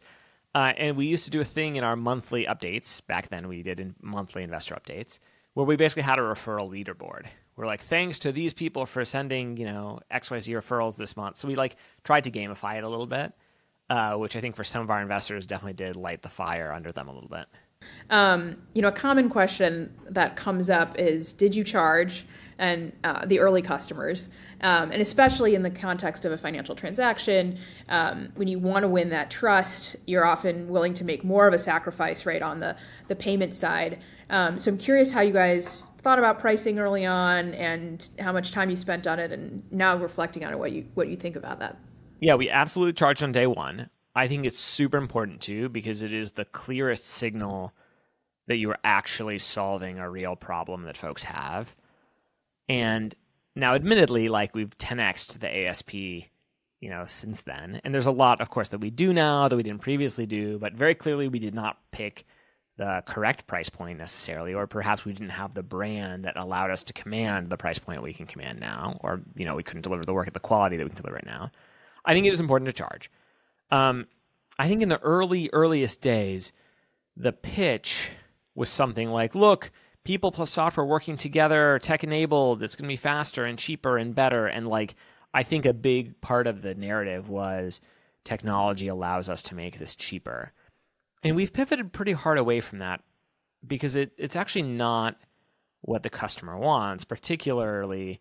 uh, 0.54 0.72
and 0.76 0.96
we 0.96 1.06
used 1.06 1.24
to 1.24 1.30
do 1.30 1.40
a 1.40 1.44
thing 1.44 1.76
in 1.76 1.84
our 1.84 1.96
monthly 1.96 2.46
updates. 2.46 3.04
Back 3.06 3.28
then, 3.28 3.48
we 3.48 3.62
did 3.62 3.80
in 3.80 3.94
monthly 4.00 4.42
investor 4.42 4.74
updates 4.74 5.18
where 5.54 5.66
we 5.66 5.76
basically 5.76 6.02
had 6.02 6.18
a 6.18 6.22
referral 6.22 6.68
leaderboard. 6.68 7.26
We're 7.56 7.66
like, 7.66 7.80
thanks 7.80 8.18
to 8.20 8.32
these 8.32 8.52
people 8.52 8.86
for 8.86 9.04
sending, 9.04 9.56
you 9.56 9.66
know, 9.66 10.00
XYZ 10.12 10.52
referrals 10.54 10.96
this 10.96 11.16
month. 11.16 11.36
So 11.36 11.48
we 11.48 11.54
like 11.54 11.76
tried 12.02 12.24
to 12.24 12.30
gamify 12.30 12.76
it 12.76 12.84
a 12.84 12.88
little 12.88 13.06
bit, 13.06 13.32
uh, 13.88 14.14
which 14.14 14.34
I 14.34 14.40
think 14.40 14.56
for 14.56 14.64
some 14.64 14.82
of 14.82 14.90
our 14.90 15.00
investors 15.00 15.46
definitely 15.46 15.74
did 15.74 15.94
light 15.94 16.22
the 16.22 16.28
fire 16.28 16.72
under 16.72 16.90
them 16.90 17.08
a 17.08 17.12
little 17.12 17.28
bit. 17.28 17.46
Um, 18.10 18.56
you 18.74 18.82
know, 18.82 18.88
a 18.88 18.92
common 18.92 19.30
question 19.30 19.94
that 20.10 20.34
comes 20.36 20.68
up 20.68 20.98
is, 20.98 21.32
did 21.32 21.54
you 21.54 21.62
charge? 21.62 22.26
And 22.58 22.92
uh, 23.04 23.26
the 23.26 23.38
early 23.38 23.62
customers, 23.62 24.30
um, 24.64 24.90
and 24.92 25.02
especially 25.02 25.54
in 25.54 25.62
the 25.62 25.70
context 25.70 26.24
of 26.24 26.32
a 26.32 26.38
financial 26.38 26.74
transaction, 26.74 27.58
um, 27.90 28.30
when 28.36 28.48
you 28.48 28.58
want 28.58 28.82
to 28.82 28.88
win 28.88 29.10
that 29.10 29.30
trust, 29.30 29.94
you're 30.06 30.24
often 30.24 30.66
willing 30.68 30.94
to 30.94 31.04
make 31.04 31.22
more 31.22 31.46
of 31.46 31.52
a 31.52 31.58
sacrifice, 31.58 32.24
right, 32.24 32.40
on 32.40 32.60
the 32.60 32.74
the 33.08 33.14
payment 33.14 33.54
side. 33.54 34.00
Um, 34.30 34.58
so 34.58 34.70
I'm 34.70 34.78
curious 34.78 35.12
how 35.12 35.20
you 35.20 35.34
guys 35.34 35.84
thought 36.02 36.18
about 36.18 36.40
pricing 36.40 36.78
early 36.78 37.04
on, 37.04 37.52
and 37.54 38.08
how 38.18 38.32
much 38.32 38.52
time 38.52 38.70
you 38.70 38.76
spent 38.76 39.06
on 39.06 39.18
it, 39.18 39.32
and 39.32 39.62
now 39.70 39.98
reflecting 39.98 40.46
on 40.46 40.52
it, 40.54 40.58
what 40.58 40.72
you 40.72 40.86
what 40.94 41.08
you 41.08 41.16
think 41.16 41.36
about 41.36 41.58
that. 41.58 41.76
Yeah, 42.20 42.34
we 42.34 42.48
absolutely 42.48 42.94
charged 42.94 43.22
on 43.22 43.32
day 43.32 43.46
one. 43.46 43.90
I 44.16 44.28
think 44.28 44.46
it's 44.46 44.58
super 44.58 44.96
important 44.96 45.42
too 45.42 45.68
because 45.68 46.00
it 46.00 46.14
is 46.14 46.32
the 46.32 46.46
clearest 46.46 47.06
signal 47.06 47.74
that 48.46 48.56
you 48.56 48.70
are 48.70 48.78
actually 48.82 49.40
solving 49.40 49.98
a 49.98 50.08
real 50.08 50.36
problem 50.36 50.84
that 50.84 50.96
folks 50.96 51.24
have. 51.24 51.76
And 52.66 53.14
now, 53.56 53.74
admittedly, 53.74 54.28
like 54.28 54.54
we've 54.54 54.76
10x 54.76 55.38
the 55.38 55.66
ASP, 55.66 55.94
you 55.94 56.90
know, 56.90 57.04
since 57.06 57.42
then. 57.42 57.80
And 57.84 57.94
there's 57.94 58.06
a 58.06 58.10
lot, 58.10 58.40
of 58.40 58.50
course, 58.50 58.68
that 58.70 58.80
we 58.80 58.90
do 58.90 59.12
now 59.12 59.48
that 59.48 59.56
we 59.56 59.62
didn't 59.62 59.82
previously 59.82 60.26
do, 60.26 60.58
but 60.58 60.74
very 60.74 60.94
clearly 60.94 61.28
we 61.28 61.38
did 61.38 61.54
not 61.54 61.78
pick 61.90 62.24
the 62.76 63.02
correct 63.06 63.46
price 63.46 63.68
point 63.68 63.98
necessarily, 63.98 64.52
or 64.52 64.66
perhaps 64.66 65.04
we 65.04 65.12
didn't 65.12 65.30
have 65.30 65.54
the 65.54 65.62
brand 65.62 66.24
that 66.24 66.36
allowed 66.36 66.70
us 66.70 66.82
to 66.84 66.92
command 66.92 67.48
the 67.48 67.56
price 67.56 67.78
point 67.78 68.02
we 68.02 68.12
can 68.12 68.26
command 68.26 68.58
now, 68.58 68.98
or 69.00 69.22
you 69.36 69.44
know, 69.44 69.54
we 69.54 69.62
couldn't 69.62 69.82
deliver 69.82 70.02
the 70.02 70.12
work 70.12 70.26
at 70.26 70.34
the 70.34 70.40
quality 70.40 70.76
that 70.76 70.82
we 70.82 70.90
can 70.90 70.96
deliver 70.96 71.14
right 71.14 71.26
now. 71.26 71.52
I 72.04 72.12
think 72.12 72.26
it 72.26 72.32
is 72.32 72.40
important 72.40 72.66
to 72.66 72.72
charge. 72.72 73.10
Um, 73.70 74.06
I 74.58 74.68
think 74.68 74.82
in 74.82 74.88
the 74.88 75.00
early, 75.00 75.50
earliest 75.52 76.00
days, 76.00 76.52
the 77.16 77.32
pitch 77.32 78.10
was 78.54 78.68
something 78.68 79.08
like, 79.08 79.34
look, 79.34 79.70
people 80.04 80.30
plus 80.30 80.50
software 80.50 80.86
working 80.86 81.16
together, 81.16 81.78
tech 81.80 82.04
enabled, 82.04 82.62
it's 82.62 82.76
going 82.76 82.84
to 82.88 82.92
be 82.92 82.96
faster 82.96 83.44
and 83.44 83.58
cheaper 83.58 83.96
and 83.96 84.14
better. 84.14 84.46
And 84.46 84.68
like, 84.68 84.94
I 85.32 85.42
think 85.42 85.66
a 85.66 85.72
big 85.72 86.20
part 86.20 86.46
of 86.46 86.62
the 86.62 86.74
narrative 86.74 87.28
was 87.28 87.80
technology 88.24 88.88
allows 88.88 89.28
us 89.28 89.42
to 89.44 89.54
make 89.54 89.78
this 89.78 89.96
cheaper. 89.96 90.52
And 91.22 91.34
we've 91.34 91.52
pivoted 91.52 91.92
pretty 91.92 92.12
hard 92.12 92.38
away 92.38 92.60
from 92.60 92.78
that 92.78 93.02
because 93.66 93.96
it, 93.96 94.12
it's 94.18 94.36
actually 94.36 94.62
not 94.62 95.16
what 95.80 96.02
the 96.02 96.10
customer 96.10 96.56
wants, 96.56 97.04
particularly 97.04 98.20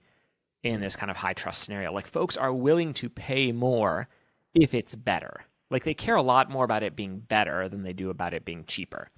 in 0.63 0.79
this 0.79 0.95
kind 0.95 1.11
of 1.11 1.17
high 1.17 1.33
trust 1.33 1.61
scenario. 1.61 1.91
Like, 1.91 2.07
folks 2.07 2.37
are 2.37 2.53
willing 2.53 2.93
to 2.95 3.09
pay 3.09 3.51
more 3.51 4.07
if 4.53 4.73
it's 4.73 4.95
better. 4.95 5.43
Like, 5.69 5.83
they 5.83 5.93
care 5.93 6.15
a 6.15 6.21
lot 6.21 6.49
more 6.49 6.63
about 6.63 6.83
it 6.83 6.95
being 6.95 7.19
better 7.19 7.67
than 7.67 7.83
they 7.83 7.93
do 7.93 8.09
about 8.09 8.33
it 8.33 8.45
being 8.45 8.63
cheaper. 8.65 9.09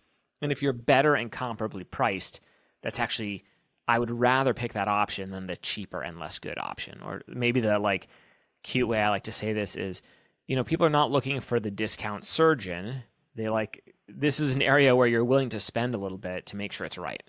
And 0.41 0.51
if 0.51 0.61
you're 0.61 0.73
better 0.73 1.15
and 1.15 1.31
comparably 1.31 1.89
priced, 1.89 2.41
that's 2.85 2.99
actually 2.99 3.43
I 3.87 3.99
would 3.99 4.11
rather 4.11 4.53
pick 4.53 4.73
that 4.73 4.87
option 4.87 5.31
than 5.31 5.47
the 5.47 5.57
cheaper 5.57 6.01
and 6.01 6.19
less 6.19 6.39
good 6.39 6.57
option. 6.57 7.01
Or 7.03 7.23
maybe 7.27 7.59
the 7.59 7.79
like 7.79 8.07
cute 8.63 8.87
way 8.87 9.01
I 9.01 9.09
like 9.09 9.23
to 9.23 9.31
say 9.31 9.51
this 9.51 9.75
is 9.75 10.01
you 10.47 10.55
know, 10.55 10.63
people 10.63 10.85
are 10.85 10.91
not 10.91 11.09
looking 11.09 11.41
for 11.41 11.59
the 11.59 11.71
discount 11.71 12.23
surgeon. 12.23 13.01
They 13.33 13.49
like 13.49 13.95
this 14.07 14.39
is 14.39 14.53
an 14.53 14.61
area 14.61 14.95
where 14.95 15.07
you're 15.07 15.25
willing 15.25 15.49
to 15.49 15.59
spend 15.59 15.95
a 15.95 15.97
little 15.97 16.19
bit 16.19 16.45
to 16.47 16.55
make 16.55 16.71
sure 16.71 16.85
it's 16.85 16.99
right. 16.99 17.23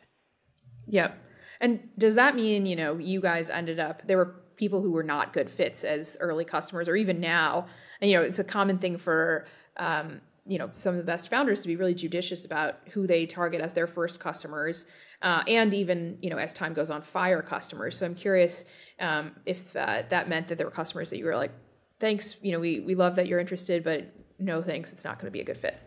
Yep. 0.89 1.19
And 1.63 1.89
does 1.97 2.17
that 2.17 2.37
mean, 2.37 2.67
you 2.67 2.77
know, 2.77 2.99
you 2.99 3.23
guys 3.23 3.49
ended 3.49 3.81
up 3.81 4.07
there 4.07 4.19
were 4.19 4.35
people 4.57 4.83
who 4.83 4.91
were 4.91 5.03
not 5.03 5.33
good 5.33 5.51
fits 5.51 5.85
as 5.85 6.19
early 6.21 6.45
customers 6.45 6.87
or 6.87 6.97
even 6.97 7.19
now. 7.19 7.67
And 8.03 8.11
you 8.11 8.19
know, 8.19 8.23
it's 8.23 8.39
a 8.39 8.45
common 8.45 8.77
thing 8.77 8.99
for 8.99 9.47
um, 9.79 10.21
you 10.47 10.59
know, 10.59 10.71
some 10.75 10.95
of 10.95 10.99
the 10.99 11.05
best 11.05 11.29
founders 11.29 11.63
to 11.63 11.69
be 11.69 11.77
really 11.77 11.95
judicious 11.95 12.45
about 12.45 12.79
who 12.93 13.07
they 13.07 13.27
target 13.27 13.61
as 13.61 13.73
their 13.73 13.87
first 13.87 14.21
customers. 14.21 14.85
Uh, 15.23 15.43
and 15.49 15.73
even 15.73 16.19
you 16.21 16.31
know 16.31 16.37
as 16.37 16.53
time 16.53 16.75
goes 16.75 16.91
on 16.91 17.01
fire 17.01 17.41
customers 17.41 17.97
so 17.97 18.05
i'm 18.05 18.15
curious 18.15 18.65
um, 19.01 19.33
if 19.47 19.75
uh, 19.77 20.03
that 20.09 20.29
meant 20.29 20.47
that 20.47 20.59
there 20.59 20.67
were 20.67 20.71
customers 20.71 21.09
that 21.11 21.19
you 21.19 21.25
were 21.25 21.37
like 21.37 21.53
thanks 22.01 22.37
you 22.43 22.53
know 22.53 22.61
we, 22.61 22.81
we 22.81 22.95
love 22.95 23.17
that 23.17 23.27
you're 23.27 23.41
interested 23.41 23.83
but 23.83 24.13
no 24.39 24.63
thanks 24.63 24.93
it's 24.93 25.05
not 25.05 25.19
going 25.19 25.27
to 25.27 25.31
be 25.31 25.41
a 25.41 25.45
good 25.45 25.57
fit 25.57 25.79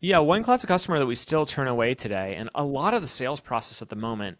yeah, 0.00 0.18
one 0.18 0.42
class 0.42 0.62
of 0.62 0.68
customer 0.68 0.98
that 0.98 1.06
we 1.06 1.14
still 1.14 1.46
turn 1.46 1.68
away 1.68 1.94
today, 1.94 2.34
and 2.36 2.50
a 2.54 2.62
lot 2.62 2.92
of 2.92 3.00
the 3.00 3.08
sales 3.08 3.40
process 3.40 3.80
at 3.80 3.88
the 3.88 3.96
moment 3.96 4.38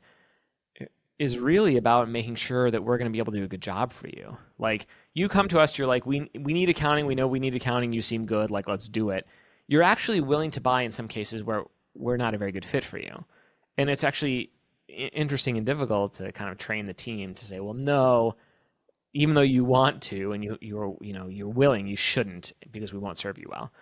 is 1.18 1.38
really 1.38 1.78
about 1.78 2.10
making 2.10 2.34
sure 2.34 2.70
that 2.70 2.84
we're 2.84 2.98
going 2.98 3.10
to 3.10 3.12
be 3.12 3.18
able 3.18 3.32
to 3.32 3.38
do 3.38 3.44
a 3.44 3.48
good 3.48 3.62
job 3.62 3.90
for 3.90 4.06
you. 4.08 4.36
Like 4.58 4.86
you 5.14 5.28
come 5.28 5.48
to 5.48 5.58
us, 5.58 5.78
you're 5.78 5.86
like, 5.86 6.04
we 6.04 6.30
we 6.38 6.52
need 6.52 6.68
accounting, 6.68 7.06
we 7.06 7.14
know 7.14 7.26
we 7.26 7.40
need 7.40 7.54
accounting, 7.54 7.92
you 7.92 8.02
seem 8.02 8.26
good, 8.26 8.50
like 8.50 8.68
let's 8.68 8.88
do 8.88 9.10
it. 9.10 9.26
You're 9.66 9.82
actually 9.82 10.20
willing 10.20 10.50
to 10.52 10.60
buy 10.60 10.82
in 10.82 10.92
some 10.92 11.08
cases 11.08 11.42
where 11.42 11.64
we're 11.94 12.18
not 12.18 12.34
a 12.34 12.38
very 12.38 12.52
good 12.52 12.64
fit 12.64 12.84
for 12.84 12.98
you, 12.98 13.24
and 13.76 13.90
it's 13.90 14.04
actually 14.04 14.50
interesting 14.88 15.56
and 15.56 15.66
difficult 15.66 16.14
to 16.14 16.33
kind 16.33 16.50
of 16.50 16.59
train 16.59 16.87
the 16.87 16.95
team 16.95 17.35
to 17.35 17.45
say, 17.45 17.61
well, 17.61 17.75
no, 17.75 18.37
even 19.12 19.35
though 19.35 19.40
you 19.40 19.64
want 19.64 20.02
to 20.02 20.33
and 20.33 20.45
you 20.45 20.59
you're 20.61 20.97
you 21.00 21.12
know 21.12 21.28
you're 21.28 21.49
willing, 21.49 21.87
you 21.87 21.97
shouldn't 21.97 22.52
because 22.71 22.92
we 22.92 22.99
won't 22.99 23.18
serve 23.18 23.38
you 23.38 23.47
well. 23.50 23.73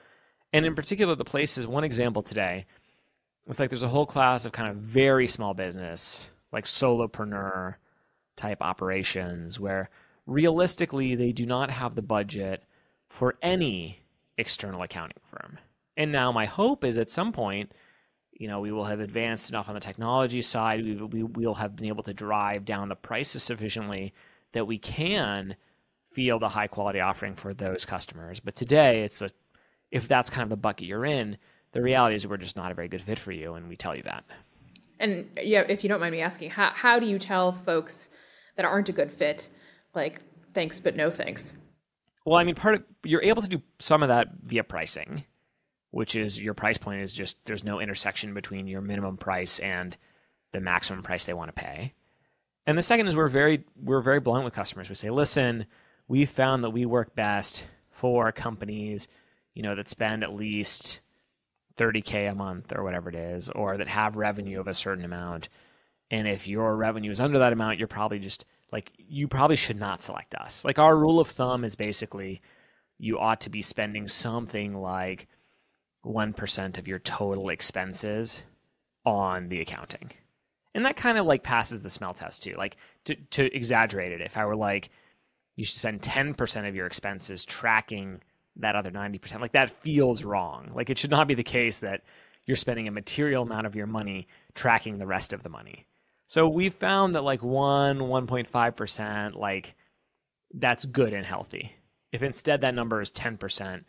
And 0.53 0.65
in 0.65 0.75
particular, 0.75 1.15
the 1.17 1.25
places, 1.25 1.67
one 1.67 1.83
example 1.83 2.23
today, 2.23 2.67
it's 3.49 3.59
like 3.59 3.71
there's 3.71 3.83
a 3.83 3.89
whole 3.89 4.07
class 4.07 4.45
of 4.45 4.53
kind 4.53 4.71
of 4.71 4.77
very 4.77 5.27
small 5.27 5.53
business, 5.53 6.31
like 6.53 6.65
solopreneur 6.65 7.75
type 8.37 8.63
operations, 8.63 9.59
where 9.59 9.91
realistically 10.27 11.17
they 11.17 11.33
do 11.33 11.45
not 11.45 11.71
have 11.71 11.95
the 11.95 12.03
budget 12.03 12.63
for 13.09 13.35
any 13.43 14.01
external 14.39 14.83
accounting 14.83 15.19
firm. 15.31 15.59
And 15.97 16.13
now 16.13 16.33
my 16.33 16.47
hope 16.47 16.85
is 16.85 16.99
at 16.99 17.11
some 17.11 17.33
point, 17.33 17.73
you 18.37 18.49
know, 18.49 18.61
we 18.61 18.73
will 18.73 18.85
have 18.85 19.01
advanced 19.01 19.51
enough 19.51 19.69
on 19.69 19.75
the 19.75 19.81
technology 19.81 20.43
side, 20.43 20.85
we, 20.85 20.95
we 20.95 21.23
will 21.23 21.55
have 21.55 21.77
been 21.77 21.87
able 21.87 22.03
to 22.03 22.15
drive 22.15 22.65
down 22.65 22.89
the 22.89 22.97
prices 22.97 23.43
sufficiently 23.43 24.13
that 24.53 24.67
we 24.67 24.79
can 24.79 25.57
field 26.11 26.43
a 26.43 26.49
high 26.49 26.67
quality 26.67 27.01
offering 27.01 27.35
for 27.35 27.53
those 27.53 27.85
customers. 27.85 28.41
But 28.41 28.55
today 28.55 29.03
it's 29.03 29.23
a 29.23 29.31
if 29.91 30.09
that's 30.09 30.29
kind 30.29 30.43
of 30.43 30.51
the 30.51 30.57
bucket 30.57 30.89
you're 30.89 31.05
in, 31.05 31.37
the 31.73 31.81
reality 31.81 32.17
is 32.17 32.27
we're 32.27 32.37
just 32.37 32.57
not 32.57 32.73
a 32.73 32.75
very 32.75 32.89
good 32.89 33.03
fit 33.03 33.19
for 33.19 33.31
you, 33.31 33.55
and 33.55 33.69
we 33.69 33.77
tell 33.77 33.97
you 33.97 34.03
that. 34.03 34.25
And 34.99 35.29
yeah, 35.41 35.61
if 35.69 35.85
you 35.85 35.89
don't 35.89 36.01
mind 36.01 36.13
me 36.13 36.21
asking, 36.21 36.51
how 36.51 36.71
how 36.71 36.99
do 36.99 37.07
you 37.07 37.19
tell 37.19 37.53
folks 37.53 38.09
that 38.57 38.65
aren't 38.65 38.89
a 38.89 38.93
good 38.93 39.13
fit, 39.13 39.49
like 39.95 40.21
thanks 40.53 40.81
but 40.81 40.97
no 40.97 41.11
thanks? 41.11 41.57
Well, 42.25 42.39
I 42.39 42.45
mean, 42.45 42.55
part 42.55 42.77
of 42.77 42.85
you're 43.05 43.23
able 43.23 43.43
to 43.43 43.49
do 43.49 43.63
some 43.79 44.03
of 44.03 44.09
that 44.09 44.29
via 44.43 44.65
pricing, 44.65 45.25
which 45.95 46.17
is 46.17 46.41
your 46.41 46.55
price 46.55 46.79
point 46.79 47.01
is 47.01 47.13
just 47.13 47.45
there's 47.45 47.65
no 47.65 47.81
intersection 47.81 48.35
between 48.35 48.67
your 48.67 48.81
minimum 48.81 49.17
price 49.17 49.59
and 49.59 49.97
the 50.53 50.61
maximum 50.61 51.03
price 51.03 51.25
they 51.25 51.35
want 51.35 51.49
to 51.49 51.63
pay. 51.63 51.93
And 52.67 52.79
the 52.79 52.83
second 52.83 53.07
is 53.07 53.17
we're 53.17 53.29
very 53.29 53.65
we're 53.83 54.01
very 54.01 54.21
blunt 54.21 54.45
with 54.45 54.55
customers. 54.55 54.89
We 54.89 54.95
say, 54.95 55.11
listen, 55.11 55.67
we 56.09 56.25
found 56.25 56.65
that 56.65 56.71
we 56.71 56.87
work 56.87 57.15
best 57.15 57.65
for 57.91 58.33
companies 58.33 59.09
you 59.55 59.63
know, 59.63 59.75
that 59.75 59.89
spend 59.89 60.23
at 60.23 60.35
least 60.35 61.01
30K 61.77 62.31
a 62.31 62.35
month 62.35 62.73
or 62.75 62.83
whatever 62.83 63.09
it 63.09 63.15
is, 63.15 63.49
or 63.49 63.77
that 63.77 63.89
have 63.89 64.17
revenue 64.17 64.61
of 64.61 64.69
a 64.69 64.75
certain 64.75 65.05
amount. 65.05 65.49
And 66.11 66.29
if 66.29 66.47
your 66.47 66.77
revenue 66.77 67.11
is 67.11 67.21
under 67.21 67.39
that 67.39 67.53
amount, 67.53 67.79
you're 67.79 67.89
probably 67.89 68.19
just 68.19 68.45
like, 68.73 68.93
you 68.99 69.29
probably 69.29 69.57
should 69.57 69.79
not 69.79 70.03
select 70.03 70.35
us. 70.35 70.65
Like, 70.65 70.79
our 70.79 70.97
rule 70.97 71.21
of 71.21 71.29
thumb 71.29 71.65
is 71.65 71.77
basically 71.77 72.43
you 72.99 73.19
ought 73.19 73.41
to 73.43 73.51
be 73.51 73.63
spending 73.63 74.07
something 74.07 74.75
like 74.75 75.29
1% 76.05 76.79
of 76.79 76.89
your 76.89 76.99
total 76.99 77.49
expenses 77.49 78.43
on 79.05 79.49
the 79.49 79.61
accounting. 79.61 80.13
And 80.75 80.85
that 80.85 80.97
kind 80.97 81.19
of 81.19 81.27
like 81.27 81.43
passes 81.43 81.83
the 81.83 81.91
smell 81.91 82.15
test 82.15 82.43
too. 82.43 82.55
Like, 82.57 82.77
to, 83.05 83.15
to 83.15 83.55
exaggerate 83.55 84.13
it, 84.13 84.21
if 84.21 84.37
I 84.37 84.45
were 84.45 84.57
like, 84.57 84.91
you 85.57 85.65
should 85.65 85.79
spend 85.79 86.03
10% 86.03 86.69
of 86.69 86.75
your 86.75 86.87
expenses 86.87 87.45
tracking 87.45 88.21
that 88.57 88.77
other 88.77 88.91
90%. 88.91 89.41
Like 89.41 89.53
that 89.53 89.71
feels 89.83 90.25
wrong. 90.25 90.71
Like 90.75 90.91
it 90.91 90.99
should 90.99 91.11
not 91.11 91.29
be 91.29 91.35
the 91.35 91.43
case 91.43 91.79
that 91.79 92.03
you're 92.47 92.57
spending 92.57 92.89
a 92.89 92.93
material 92.93 93.43
amount 93.43 93.67
of 93.67 93.77
your 93.77 93.87
money 93.87 94.29
tracking 94.55 94.99
the 94.99 95.07
rest 95.07 95.33
of 95.33 95.43
the 95.43 95.49
money. 95.49 95.87
So 96.27 96.49
we 96.49 96.69
found 96.69 97.15
that 97.15 97.25
like 97.25 97.43
1 97.43 97.99
1.5% 97.99 99.35
like 99.35 99.75
that's 100.53 100.85
good 100.85 101.13
and 101.13 101.27
healthy. 101.27 101.75
If 102.13 102.23
instead 102.23 102.61
that 102.61 102.75
number 102.75 103.01
is 103.01 103.11
10% 103.11 103.85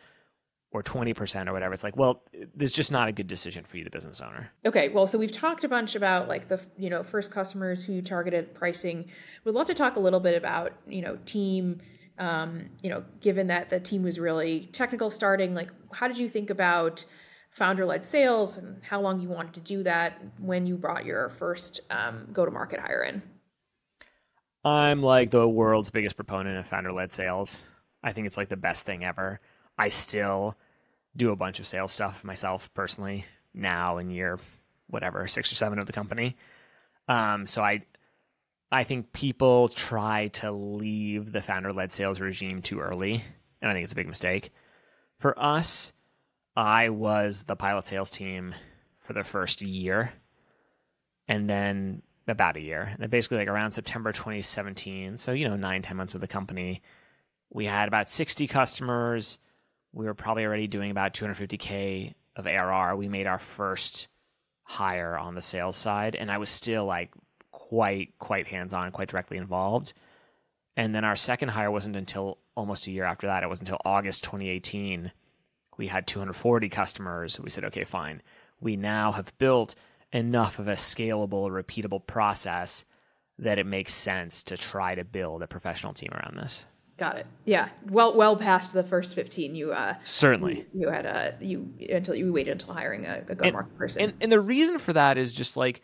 or 0.76 0.84
20% 0.84 1.48
or 1.48 1.54
whatever, 1.54 1.74
it's 1.74 1.84
like, 1.84 1.96
well, 1.96 2.22
it's 2.60 2.74
just 2.74 2.92
not 2.92 3.08
a 3.08 3.12
good 3.12 3.28
decision 3.28 3.64
for 3.64 3.78
you 3.78 3.84
the 3.84 3.90
business 3.90 4.20
owner. 4.20 4.52
Okay, 4.66 4.90
well, 4.90 5.08
so 5.08 5.18
we've 5.18 5.32
talked 5.32 5.64
a 5.64 5.70
bunch 5.70 5.96
about 5.96 6.28
like 6.28 6.50
the, 6.50 6.60
you 6.78 6.90
know, 6.90 7.02
first 7.02 7.32
customers 7.32 7.84
who 7.84 8.02
targeted 8.02 8.54
pricing. 8.54 9.06
We'd 9.46 9.56
love 9.56 9.68
to 9.68 9.74
talk 9.74 9.96
a 9.96 10.00
little 10.00 10.20
bit 10.20 10.36
about, 10.36 10.74
you 10.86 11.02
know, 11.02 11.18
team 11.26 11.82
um, 12.18 12.70
you 12.82 12.90
know, 12.90 13.04
given 13.20 13.48
that 13.48 13.70
the 13.70 13.80
team 13.80 14.04
was 14.04 14.20
really 14.20 14.70
technical 14.72 15.10
starting, 15.10 15.54
like 15.54 15.70
how 15.92 16.08
did 16.08 16.18
you 16.18 16.30
think 16.30 16.50
about 16.50 17.04
founder-led 17.52 18.06
sales 18.06 18.58
and 18.58 18.82
how 18.84 19.02
long 19.02 19.20
you 19.20 19.30
wanted 19.30 19.54
to 19.54 19.60
do 19.60 19.84
that 19.84 20.22
when 20.40 20.66
you 20.66 20.78
brought 20.78 21.06
your 21.06 21.30
first 21.30 21.82
um, 21.90 22.28
go-to-market 22.32 22.80
hire 22.80 23.04
in? 23.04 23.22
I'm 24.64 25.02
like 25.02 25.30
the 25.30 25.48
world's 25.48 25.92
biggest 25.92 26.16
proponent 26.16 26.58
of 26.58 26.66
founder-led 26.68 27.12
sales. 27.12 27.62
I 28.02 28.14
think 28.14 28.28
it's 28.28 28.38
like 28.38 28.50
the 28.50 28.58
best 28.58 28.86
thing 28.86 29.04
ever. 29.04 29.42
I 29.78 29.90
still 29.90 30.56
do 31.16 31.32
a 31.32 31.36
bunch 31.36 31.60
of 31.60 31.68
sales 31.68 31.92
stuff 31.92 32.24
myself 32.24 32.74
personally 32.74 33.26
now 33.54 33.98
in 33.98 34.10
year 34.10 34.40
whatever 34.88 35.28
six 35.28 35.52
or 35.52 35.56
seven 35.56 35.80
of 35.80 35.86
the 35.86 35.94
company. 35.94 36.36
Um, 37.08 37.46
so 37.46 37.64
I 37.64 37.82
I 38.72 38.84
think 38.84 39.14
people 39.14 39.70
try 39.70 40.28
to 40.30 40.52
leave 40.52 41.32
the 41.32 41.42
founder 41.42 41.72
led 41.72 41.92
sales 41.92 42.20
regime 42.20 42.62
too 42.62 42.80
early, 42.80 43.24
and 43.62 43.70
I 43.70 43.74
think 43.74 43.84
it's 43.84 43.94
a 43.94 43.98
big 43.98 44.08
mistake. 44.08 44.52
For 45.20 45.38
us, 45.40 45.94
I 46.56 46.90
was 46.90 47.44
the 47.44 47.56
pilot 47.56 47.86
sales 47.86 48.10
team 48.12 48.56
for 49.00 49.14
the 49.14 49.24
first 49.24 49.62
year, 49.62 50.14
and 51.28 51.50
then 51.50 52.02
about 52.28 52.58
a 52.58 52.62
year. 52.62 52.82
And 52.82 53.00
then 53.00 53.10
basically, 53.10 53.38
like 53.38 53.48
around 53.48 53.72
September 53.72 54.12
2017, 54.12 55.18
so 55.18 55.32
you 55.32 55.48
know, 55.48 55.56
nine 55.56 55.82
ten 55.82 55.98
months 55.98 56.16
of 56.16 56.22
the 56.22 56.28
company, 56.28 56.82
we 57.52 57.66
had 57.66 57.88
about 57.88 58.10
60 58.10 58.48
customers. 58.48 59.38
We 59.96 60.06
were 60.06 60.14
probably 60.14 60.44
already 60.44 60.68
doing 60.68 60.92
about 60.92 61.14
250K 61.14 62.14
of 62.36 62.46
ARR. 62.46 62.98
We 62.98 63.08
made 63.08 63.28
our 63.28 63.40
first 63.40 64.10
hire 64.64 65.18
on 65.18 65.36
the 65.36 65.42
sales 65.42 65.78
side, 65.78 66.16
and 66.16 66.30
I 66.30 66.38
was 66.38 66.50
still 66.50 66.84
like 66.84 67.14
quite 67.52 68.20
quite 68.20 68.46
hands 68.46 68.74
on, 68.74 68.92
quite 68.92 69.08
directly 69.08 69.38
involved. 69.38 69.94
And 70.76 70.94
then 70.94 71.06
our 71.06 71.16
second 71.16 71.50
hire 71.50 71.72
wasn't 71.72 71.96
until 71.96 72.40
almost 72.56 72.88
a 72.88 72.92
year 72.92 73.06
after 73.06 73.28
that. 73.28 73.44
It 73.44 73.50
was 73.50 73.62
until 73.62 73.80
August 73.86 74.26
2018. 74.26 75.14
We 75.78 75.88
had 75.88 76.08
240 76.08 76.68
customers. 76.68 77.40
We 77.40 77.50
said, 77.50 77.64
okay, 77.66 77.86
fine. 77.86 78.22
We 78.60 78.76
now 78.76 79.14
have 79.14 79.38
built 79.38 79.76
enough 80.12 80.60
of 80.60 80.68
a 80.68 80.74
scalable, 80.74 81.50
repeatable 81.50 82.06
process 82.06 82.84
that 83.40 83.60
it 83.60 83.66
makes 83.66 83.94
sense 83.94 84.44
to 84.44 84.58
try 84.58 84.96
to 84.96 85.06
build 85.06 85.42
a 85.42 85.48
professional 85.48 85.94
team 85.94 86.12
around 86.12 86.38
this. 86.38 86.66
Got 86.98 87.18
it. 87.18 87.28
Yeah. 87.44 87.70
Well, 87.90 88.16
well 88.16 88.38
past 88.38 88.72
the 88.72 88.84
first 88.84 89.16
15, 89.16 89.54
you 89.54 89.74
uh, 89.74 89.96
certainly 90.04 90.66
you, 90.74 90.82
you 90.82 90.90
had 90.90 91.06
a 91.06 91.36
you 91.42 91.74
until 91.90 92.16
you 92.16 92.32
waited 92.32 92.52
until 92.52 92.74
hiring 92.74 93.06
a, 93.06 93.24
a 93.28 93.36
go-to-market 93.36 93.78
person. 93.78 94.02
And, 94.02 94.14
and 94.22 94.32
the 94.32 94.40
reason 94.40 94.80
for 94.80 94.94
that 94.94 95.18
is 95.18 95.34
just 95.34 95.58
like 95.58 95.82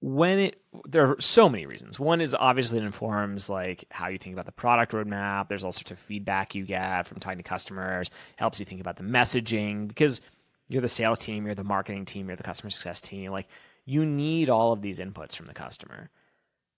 when 0.00 0.38
it 0.38 0.60
there 0.86 1.08
are 1.10 1.20
so 1.20 1.48
many 1.48 1.66
reasons. 1.66 1.98
One 1.98 2.20
is 2.20 2.34
obviously 2.34 2.78
it 2.78 2.84
informs 2.84 3.50
like 3.50 3.84
how 3.90 4.08
you 4.08 4.18
think 4.18 4.34
about 4.34 4.46
the 4.46 4.52
product 4.52 4.92
roadmap. 4.92 5.48
There's 5.48 5.64
all 5.64 5.72
sorts 5.72 5.90
of 5.90 5.98
feedback 5.98 6.54
you 6.54 6.64
get 6.64 7.08
from 7.08 7.18
talking 7.18 7.38
to 7.38 7.44
customers. 7.44 8.08
Helps 8.36 8.60
you 8.60 8.66
think 8.66 8.80
about 8.80 8.96
the 8.96 9.04
messaging 9.04 9.88
because 9.88 10.20
you're 10.68 10.82
the 10.82 10.88
sales 10.88 11.18
team, 11.18 11.44
you're 11.44 11.56
the 11.56 11.64
marketing 11.64 12.04
team, 12.04 12.28
you're 12.28 12.36
the 12.36 12.42
customer 12.44 12.70
success 12.70 13.00
team. 13.00 13.32
Like 13.32 13.48
you 13.84 14.06
need 14.06 14.48
all 14.48 14.72
of 14.72 14.80
these 14.80 15.00
inputs 15.00 15.36
from 15.36 15.46
the 15.46 15.54
customer. 15.54 16.08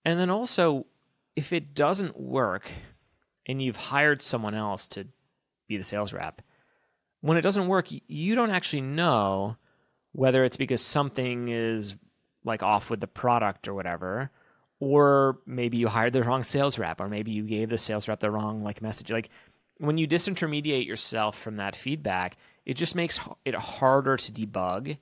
And 0.06 0.18
then 0.18 0.30
also, 0.30 0.86
if 1.36 1.52
it 1.52 1.74
doesn't 1.74 2.18
work 2.18 2.70
and 3.46 3.62
you've 3.62 3.76
hired 3.76 4.22
someone 4.22 4.54
else 4.54 4.88
to 4.88 5.06
be 5.68 5.76
the 5.76 5.84
sales 5.84 6.12
rep, 6.12 6.42
when 7.20 7.36
it 7.36 7.42
doesn't 7.42 7.68
work, 7.68 7.88
you 7.90 8.34
don't 8.34 8.50
actually 8.50 8.82
know 8.82 9.56
whether 10.12 10.44
it's 10.44 10.56
because 10.56 10.80
something 10.80 11.48
is 11.48 11.96
like 12.44 12.62
off 12.62 12.90
with 12.90 13.00
the 13.00 13.06
product 13.06 13.66
or 13.68 13.74
whatever 13.74 14.30
or 14.80 15.38
maybe 15.46 15.78
you 15.78 15.88
hired 15.88 16.12
the 16.12 16.22
wrong 16.22 16.42
sales 16.42 16.78
rep 16.78 17.00
or 17.00 17.08
maybe 17.08 17.30
you 17.30 17.42
gave 17.42 17.70
the 17.70 17.78
sales 17.78 18.06
rep 18.06 18.20
the 18.20 18.30
wrong 18.30 18.62
like 18.62 18.82
message 18.82 19.10
like 19.10 19.30
when 19.78 19.98
you 19.98 20.06
disintermediate 20.06 20.86
yourself 20.86 21.38
from 21.38 21.56
that 21.56 21.76
feedback, 21.76 22.36
it 22.64 22.74
just 22.74 22.94
makes 22.94 23.18
it 23.44 23.54
harder 23.54 24.16
to 24.16 24.32
debug 24.32 24.96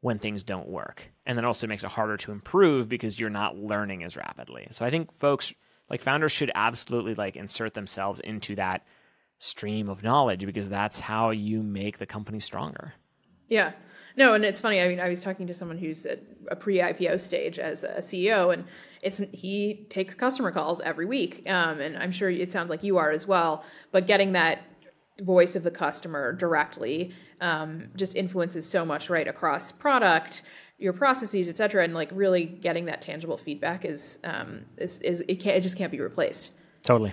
when 0.00 0.18
things 0.18 0.44
don't 0.44 0.68
work. 0.68 1.10
And 1.26 1.36
then 1.36 1.44
also 1.44 1.66
makes 1.66 1.84
it 1.84 1.90
harder 1.90 2.16
to 2.18 2.32
improve 2.32 2.88
because 2.88 3.18
you're 3.18 3.30
not 3.30 3.56
learning 3.56 4.04
as 4.04 4.16
rapidly. 4.16 4.68
So 4.70 4.84
I 4.84 4.90
think 4.90 5.12
folks 5.12 5.52
like 5.90 6.02
founders 6.02 6.32
should 6.32 6.50
absolutely 6.54 7.14
like 7.14 7.36
insert 7.36 7.74
themselves 7.74 8.20
into 8.20 8.54
that 8.56 8.84
stream 9.38 9.88
of 9.88 10.02
knowledge 10.02 10.44
because 10.44 10.68
that's 10.68 11.00
how 11.00 11.30
you 11.30 11.62
make 11.62 11.98
the 11.98 12.06
company 12.06 12.40
stronger. 12.40 12.94
Yeah. 13.48 13.72
No, 14.16 14.34
and 14.34 14.44
it's 14.44 14.60
funny. 14.60 14.80
I 14.80 14.88
mean, 14.88 14.98
I 14.98 15.08
was 15.08 15.22
talking 15.22 15.46
to 15.46 15.54
someone 15.54 15.78
who's 15.78 16.04
at 16.04 16.20
a 16.50 16.56
pre-IPO 16.56 17.20
stage 17.20 17.60
as 17.60 17.84
a 17.84 17.98
CEO, 17.98 18.52
and 18.52 18.64
it's 19.00 19.18
he 19.32 19.86
takes 19.90 20.12
customer 20.12 20.50
calls 20.50 20.80
every 20.80 21.06
week, 21.06 21.48
um, 21.48 21.80
and 21.80 21.96
I'm 21.96 22.10
sure 22.10 22.28
it 22.28 22.52
sounds 22.52 22.68
like 22.68 22.82
you 22.82 22.96
are 22.96 23.12
as 23.12 23.28
well. 23.28 23.64
But 23.92 24.08
getting 24.08 24.32
that 24.32 24.64
voice 25.20 25.54
of 25.54 25.62
the 25.62 25.70
customer 25.70 26.32
directly 26.32 27.12
um, 27.40 27.88
just 27.94 28.16
influences 28.16 28.68
so 28.68 28.84
much 28.84 29.08
right 29.08 29.28
across 29.28 29.70
product, 29.70 30.42
your 30.78 30.92
processes, 30.92 31.48
et 31.48 31.56
cetera, 31.56 31.82
and 31.82 31.92
like 31.92 32.08
really 32.12 32.46
getting 32.46 32.84
that 32.86 33.02
tangible 33.02 33.36
feedback 33.36 33.84
is 33.84 34.18
um, 34.24 34.64
is, 34.76 35.00
is 35.00 35.24
it 35.26 35.40
can't 35.40 35.56
it 35.56 35.60
just 35.60 35.76
can't 35.76 35.90
be 35.90 36.00
replaced. 36.00 36.52
Totally. 36.82 37.12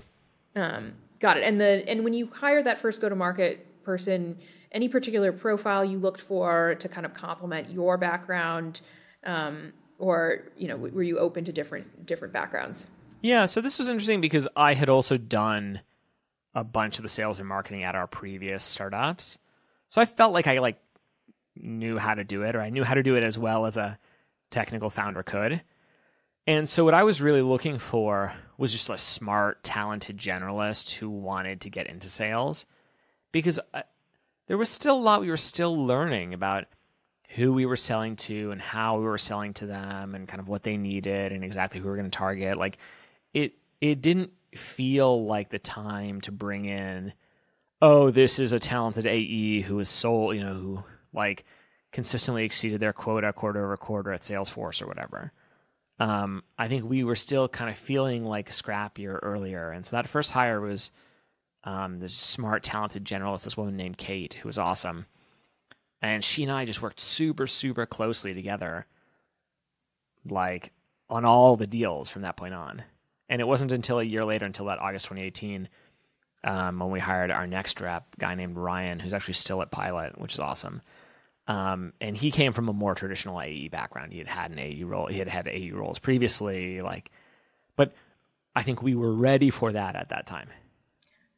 Um, 0.56 0.94
got 1.20 1.38
it. 1.38 1.44
And 1.44 1.60
the 1.60 1.88
and 1.90 2.04
when 2.04 2.14
you 2.14 2.28
hire 2.28 2.62
that 2.64 2.80
first 2.80 3.02
go 3.02 3.10
to 3.10 3.16
market 3.16 3.84
person, 3.84 4.38
any 4.72 4.88
particular 4.88 5.32
profile 5.32 5.84
you 5.84 5.98
looked 5.98 6.22
for 6.22 6.76
to 6.76 6.88
kind 6.88 7.06
of 7.06 7.14
complement 7.14 7.72
your 7.72 7.98
background, 7.98 8.82
um, 9.26 9.74
or 9.98 10.52
you 10.58 10.68
know, 10.68 10.78
were 10.78 11.04
you 11.04 11.18
open 11.18 11.44
to 11.46 11.52
different 11.52 12.06
different 12.06 12.34
backgrounds? 12.34 12.92
Yeah. 13.22 13.48
So 13.48 13.62
this 13.62 13.80
was 13.80 13.90
interesting 13.90 14.22
because 14.22 14.48
I 14.56 14.76
had 14.76 14.90
also 14.90 15.18
done 15.18 15.82
a 16.54 16.64
bunch 16.64 17.00
of 17.00 17.04
the 17.04 17.10
sales 17.10 17.40
and 17.40 17.48
marketing 17.48 17.84
at 17.84 17.96
our 17.96 18.08
previous 18.08 18.64
startups, 18.64 19.40
so 19.90 20.02
I 20.02 20.06
felt 20.06 20.34
like 20.34 20.46
I 20.46 20.60
like 20.60 20.78
knew 21.56 21.98
how 21.98 22.14
to 22.14 22.24
do 22.24 22.44
it, 22.44 22.56
or 22.56 22.62
I 22.62 22.70
knew 22.70 22.84
how 22.84 22.94
to 22.94 23.04
do 23.04 23.16
it 23.16 23.24
as 23.24 23.38
well 23.38 23.66
as 23.66 23.78
a 23.78 23.98
technical 24.52 24.90
founder 24.90 25.24
could. 25.24 25.62
And 26.48 26.70
so, 26.70 26.86
what 26.86 26.94
I 26.94 27.04
was 27.04 27.22
really 27.22 27.42
looking 27.42 27.80
for 27.80 28.34
was 28.58 28.72
just 28.72 28.90
a 28.90 28.98
smart, 28.98 29.64
talented 29.64 30.18
generalist 30.18 30.96
who 30.96 31.10
wanted 31.10 31.62
to 31.62 31.70
get 31.70 31.88
into 31.88 32.08
sales 32.08 32.66
because 33.32 33.60
I, 33.74 33.84
there 34.48 34.58
was 34.58 34.70
still 34.70 34.96
a 34.96 34.98
lot 34.98 35.22
we 35.22 35.30
were 35.30 35.38
still 35.38 35.86
learning 35.86 36.34
about 36.34 36.66
who 37.30 37.52
we 37.52 37.66
were 37.66 37.76
selling 37.76 38.16
to 38.16 38.52
and 38.52 38.62
how 38.62 38.98
we 38.98 39.06
were 39.06 39.18
selling 39.18 39.54
to 39.56 39.66
them 39.66 40.14
and 40.14 40.28
kind 40.28 40.40
of 40.40 40.48
what 40.48 40.64
they 40.64 40.78
needed 40.78 41.32
and 41.32 41.44
exactly 41.44 41.80
who 41.80 41.86
we 41.86 41.90
were 41.90 41.98
going 41.98 42.10
to 42.10 42.18
target. 42.18 42.58
Like, 42.58 42.78
it, 43.34 43.56
it 43.82 44.02
didn't 44.02 44.32
feel 44.54 45.26
like 45.26 45.50
the 45.50 45.60
time 45.60 46.22
to 46.22 46.32
bring 46.32 46.66
in, 46.66 47.14
oh, 47.82 48.12
this 48.12 48.40
is 48.40 48.54
a 48.54 48.60
talented 48.60 49.06
AE 49.06 49.62
who 49.62 49.80
is 49.80 49.90
sold, 49.90 50.36
you 50.36 50.44
know, 50.44 50.54
who 50.54 50.84
like 51.16 51.46
consistently 51.92 52.44
exceeded 52.44 52.80
their 52.80 52.94
quota 52.94 53.32
quarter 53.34 53.64
over 53.64 53.78
quarter 53.78 54.12
at 54.12 54.22
Salesforce 54.22 54.82
or 54.82 54.88
whatever. 54.88 55.32
Um, 55.98 56.44
I 56.58 56.68
think 56.68 56.84
we 56.84 57.04
were 57.04 57.16
still 57.16 57.48
kind 57.48 57.70
of 57.70 57.78
feeling 57.78 58.26
like 58.26 58.50
scrappier 58.50 59.18
earlier, 59.24 59.72
and 59.72 59.86
so 59.86 59.96
that 59.96 60.10
first 60.10 60.32
hire 60.32 60.60
was 60.60 60.92
um, 61.64 62.00
this 62.00 62.14
smart, 62.14 62.64
talented 62.64 63.06
generalist, 63.06 63.46
this 63.46 63.56
woman 63.56 63.78
named 63.78 63.98
Kate, 63.98 64.34
who 64.34 64.50
was 64.50 64.58
awesome, 64.58 65.06
and 66.02 66.24
she 66.24 66.44
and 66.44 66.52
I 66.52 66.66
just 66.66 66.82
worked 66.82 67.00
super, 67.00 67.48
super 67.48 67.86
closely 67.86 68.34
together, 68.34 68.86
like 70.30 70.74
on 71.10 71.24
all 71.24 71.56
the 71.56 71.68
deals 71.68 72.10
from 72.10 72.24
that 72.24 72.38
point 72.38 72.54
on. 72.54 72.84
And 73.30 73.42
it 73.42 73.48
wasn't 73.48 73.72
until 73.72 74.00
a 74.00 74.04
year 74.04 74.24
later, 74.24 74.46
until 74.46 74.66
that 74.66 74.80
August 74.80 75.06
2018, 75.06 75.70
um, 76.44 76.80
when 76.80 76.92
we 76.92 77.00
hired 77.00 77.32
our 77.32 77.48
next 77.48 77.82
rep, 77.82 78.18
guy 78.20 78.36
named 78.36 78.58
Ryan, 78.58 79.00
who's 79.00 79.14
actually 79.14 79.34
still 79.34 79.62
at 79.62 79.72
Pilot, 79.72 80.20
which 80.20 80.34
is 80.34 80.40
awesome. 80.40 80.82
Um, 81.48 81.94
and 82.02 82.18
he 82.18 82.32
came 82.32 82.54
from 82.54 82.70
a 82.70 82.74
more 82.74 82.96
traditional 82.96 83.40
AE 83.40 83.68
background. 83.68 84.12
He 84.12 84.18
had 84.18 84.28
had 84.28 84.52
an 84.52 84.60
AE 84.60 84.84
role. 84.84 85.08
He 85.08 85.20
had 85.20 85.28
had 85.28 85.48
AE 85.48 85.72
roles 85.72 86.00
previously, 86.00 86.82
like, 86.82 87.12
but 87.76 87.94
I 88.56 88.64
think 88.64 88.82
we 88.82 88.96
were 88.96 89.14
ready 89.14 89.50
for 89.50 89.72
that 89.72 89.96
at 89.96 90.10
that 90.10 90.26
time. 90.26 90.50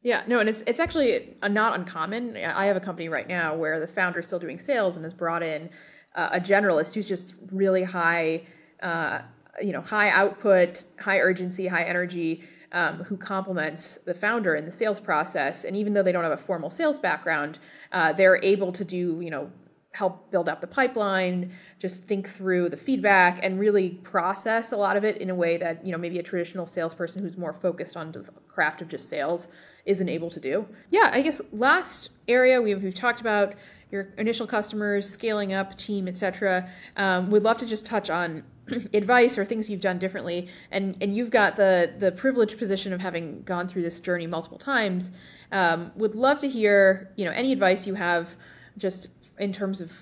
Yeah, 0.02 0.22
no, 0.26 0.38
and 0.38 0.48
it's 0.48 0.62
it's 0.66 0.80
actually 0.80 1.36
not 1.48 1.78
uncommon. 1.78 2.36
I 2.36 2.66
have 2.66 2.76
a 2.76 2.80
company 2.80 3.08
right 3.08 3.26
now 3.26 3.56
where 3.56 3.80
the 3.80 3.86
founder 3.86 4.20
is 4.20 4.26
still 4.26 4.38
doing 4.38 4.58
sales 4.58 4.96
and 4.96 5.04
has 5.04 5.12
brought 5.12 5.42
in 5.42 5.68
uh, 6.14 6.30
a 6.32 6.40
generalist 6.40 6.94
who's 6.94 7.08
just 7.08 7.34
really 7.50 7.82
high, 7.82 8.42
uh, 8.82 9.20
you 9.60 9.72
know, 9.72 9.80
high 9.80 10.10
output, 10.10 10.84
high 11.00 11.18
urgency, 11.18 11.66
high 11.66 11.82
energy, 11.82 12.44
um, 12.72 13.04
who 13.04 13.16
complements 13.16 13.98
the 14.04 14.14
founder 14.14 14.54
in 14.54 14.64
the 14.64 14.72
sales 14.72 15.00
process. 15.00 15.64
And 15.64 15.76
even 15.76 15.94
though 15.94 16.02
they 16.02 16.12
don't 16.12 16.24
have 16.24 16.32
a 16.32 16.36
formal 16.36 16.70
sales 16.70 16.98
background, 16.98 17.58
uh, 17.92 18.12
they're 18.12 18.42
able 18.42 18.70
to 18.72 18.84
do, 18.84 19.20
you 19.20 19.30
know, 19.30 19.50
help 19.98 20.30
build 20.30 20.48
up 20.48 20.60
the 20.60 20.66
pipeline, 20.66 21.52
just 21.80 22.04
think 22.04 22.30
through 22.30 22.68
the 22.68 22.76
feedback 22.76 23.40
and 23.42 23.58
really 23.58 23.90
process 24.04 24.70
a 24.70 24.76
lot 24.76 24.96
of 24.96 25.02
it 25.02 25.16
in 25.16 25.28
a 25.28 25.34
way 25.34 25.56
that, 25.56 25.84
you 25.84 25.90
know, 25.90 25.98
maybe 25.98 26.20
a 26.20 26.22
traditional 26.22 26.66
salesperson 26.66 27.20
who's 27.20 27.36
more 27.36 27.52
focused 27.52 27.96
on 27.96 28.12
the 28.12 28.24
craft 28.46 28.80
of 28.80 28.86
just 28.86 29.08
sales 29.08 29.48
isn't 29.86 30.08
able 30.08 30.30
to 30.30 30.38
do. 30.38 30.64
Yeah, 30.90 31.10
I 31.12 31.20
guess 31.20 31.40
last 31.52 32.10
area 32.28 32.62
we've, 32.62 32.80
we've 32.80 32.94
talked 32.94 33.20
about 33.20 33.56
your 33.90 34.08
initial 34.18 34.46
customers, 34.46 35.10
scaling 35.10 35.52
up, 35.52 35.76
team, 35.76 36.06
etc. 36.06 36.70
Um, 36.96 37.28
would 37.30 37.42
love 37.42 37.58
to 37.58 37.66
just 37.66 37.84
touch 37.84 38.08
on 38.08 38.44
advice 38.94 39.36
or 39.36 39.44
things 39.44 39.68
you've 39.68 39.80
done 39.80 39.98
differently. 39.98 40.48
And 40.70 40.96
and 41.00 41.16
you've 41.16 41.30
got 41.30 41.56
the 41.56 41.94
the 41.98 42.12
privileged 42.12 42.58
position 42.58 42.92
of 42.92 43.00
having 43.00 43.42
gone 43.42 43.66
through 43.66 43.82
this 43.82 43.98
journey 43.98 44.26
multiple 44.26 44.58
times. 44.58 45.10
Um, 45.50 45.90
would 45.96 46.14
love 46.14 46.38
to 46.40 46.48
hear 46.48 47.10
you 47.16 47.24
know 47.24 47.32
any 47.32 47.52
advice 47.52 47.86
you 47.86 47.94
have 47.94 48.36
just 48.76 49.08
in 49.40 49.52
terms 49.52 49.80
of 49.80 49.92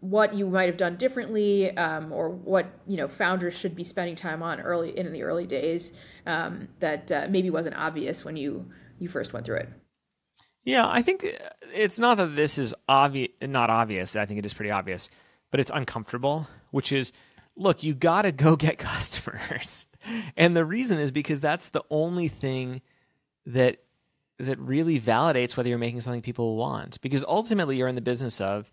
what 0.00 0.34
you 0.34 0.46
might 0.46 0.66
have 0.66 0.76
done 0.76 0.96
differently 0.96 1.74
um, 1.78 2.12
or 2.12 2.28
what 2.28 2.66
you 2.86 2.96
know 2.96 3.08
founders 3.08 3.54
should 3.54 3.74
be 3.74 3.84
spending 3.84 4.14
time 4.14 4.42
on 4.42 4.60
early 4.60 4.96
in 4.98 5.10
the 5.12 5.22
early 5.22 5.46
days 5.46 5.92
um, 6.26 6.68
that 6.80 7.10
uh, 7.10 7.26
maybe 7.30 7.50
wasn't 7.50 7.74
obvious 7.76 8.24
when 8.24 8.36
you 8.36 8.64
you 8.98 9.08
first 9.08 9.32
went 9.32 9.44
through 9.46 9.56
it. 9.56 9.68
Yeah 10.62 10.88
i 10.88 11.02
think 11.02 11.26
it's 11.74 11.98
not 11.98 12.16
that 12.16 12.36
this 12.36 12.58
is 12.58 12.74
obvious 12.88 13.30
not 13.42 13.68
obvious 13.68 14.16
i 14.16 14.24
think 14.24 14.38
it 14.38 14.46
is 14.46 14.54
pretty 14.54 14.70
obvious 14.70 15.10
but 15.50 15.60
it's 15.60 15.70
uncomfortable 15.70 16.48
which 16.70 16.90
is 16.90 17.12
look 17.56 17.82
you 17.82 17.94
gotta 17.94 18.32
go 18.32 18.56
get 18.66 18.78
customers. 18.78 19.86
And 20.36 20.56
the 20.56 20.64
reason 20.64 20.98
is 20.98 21.10
because 21.10 21.40
that's 21.40 21.70
the 21.70 21.82
only 21.90 22.28
thing 22.28 22.82
that 23.46 23.78
that 24.38 24.58
really 24.58 25.00
validates 25.00 25.56
whether 25.56 25.68
you're 25.68 25.78
making 25.78 26.00
something 26.00 26.20
people 26.20 26.56
want 26.56 27.00
because 27.00 27.24
ultimately 27.26 27.76
you're 27.76 27.88
in 27.88 27.94
the 27.94 28.00
business 28.00 28.40
of 28.40 28.70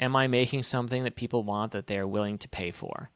Am 0.00 0.16
I 0.16 0.26
making 0.26 0.62
something 0.64 1.04
that 1.04 1.14
people 1.14 1.44
want 1.44 1.72
that 1.72 1.86
they're 1.86 2.08
willing 2.08 2.38
to 2.38 2.48
pay 2.48 2.70
for? 2.72 3.10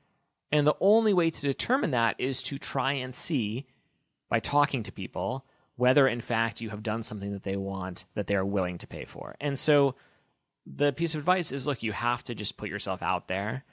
And 0.53 0.67
the 0.67 0.77
only 0.81 1.13
way 1.13 1.31
to 1.31 1.41
determine 1.41 1.91
that 1.93 2.17
is 2.21 2.43
to 2.43 2.59
try 2.59 2.93
and 2.93 3.15
see 3.15 3.67
by 4.29 4.39
talking 4.39 4.85
to 4.85 4.93
people 4.93 5.45
whether 5.77 6.07
in 6.07 6.21
fact 6.21 6.61
you 6.61 6.71
have 6.71 6.83
done 6.83 7.03
something 7.03 7.33
that 7.33 7.43
they 7.43 7.57
want 7.57 8.05
that 8.15 8.27
they're 8.27 8.45
willing 8.45 8.79
to 8.79 8.87
pay 8.87 9.05
for. 9.05 9.35
And 9.41 9.59
so 9.59 9.97
the 10.67 10.93
piece 10.93 11.15
of 11.15 11.21
advice 11.21 11.53
is 11.53 11.67
look, 11.67 11.83
you 11.83 11.93
have 11.93 12.23
to 12.25 12.35
just 12.35 12.57
put 12.57 12.69
yourself 12.69 13.03
out 13.03 13.29
there 13.29 13.65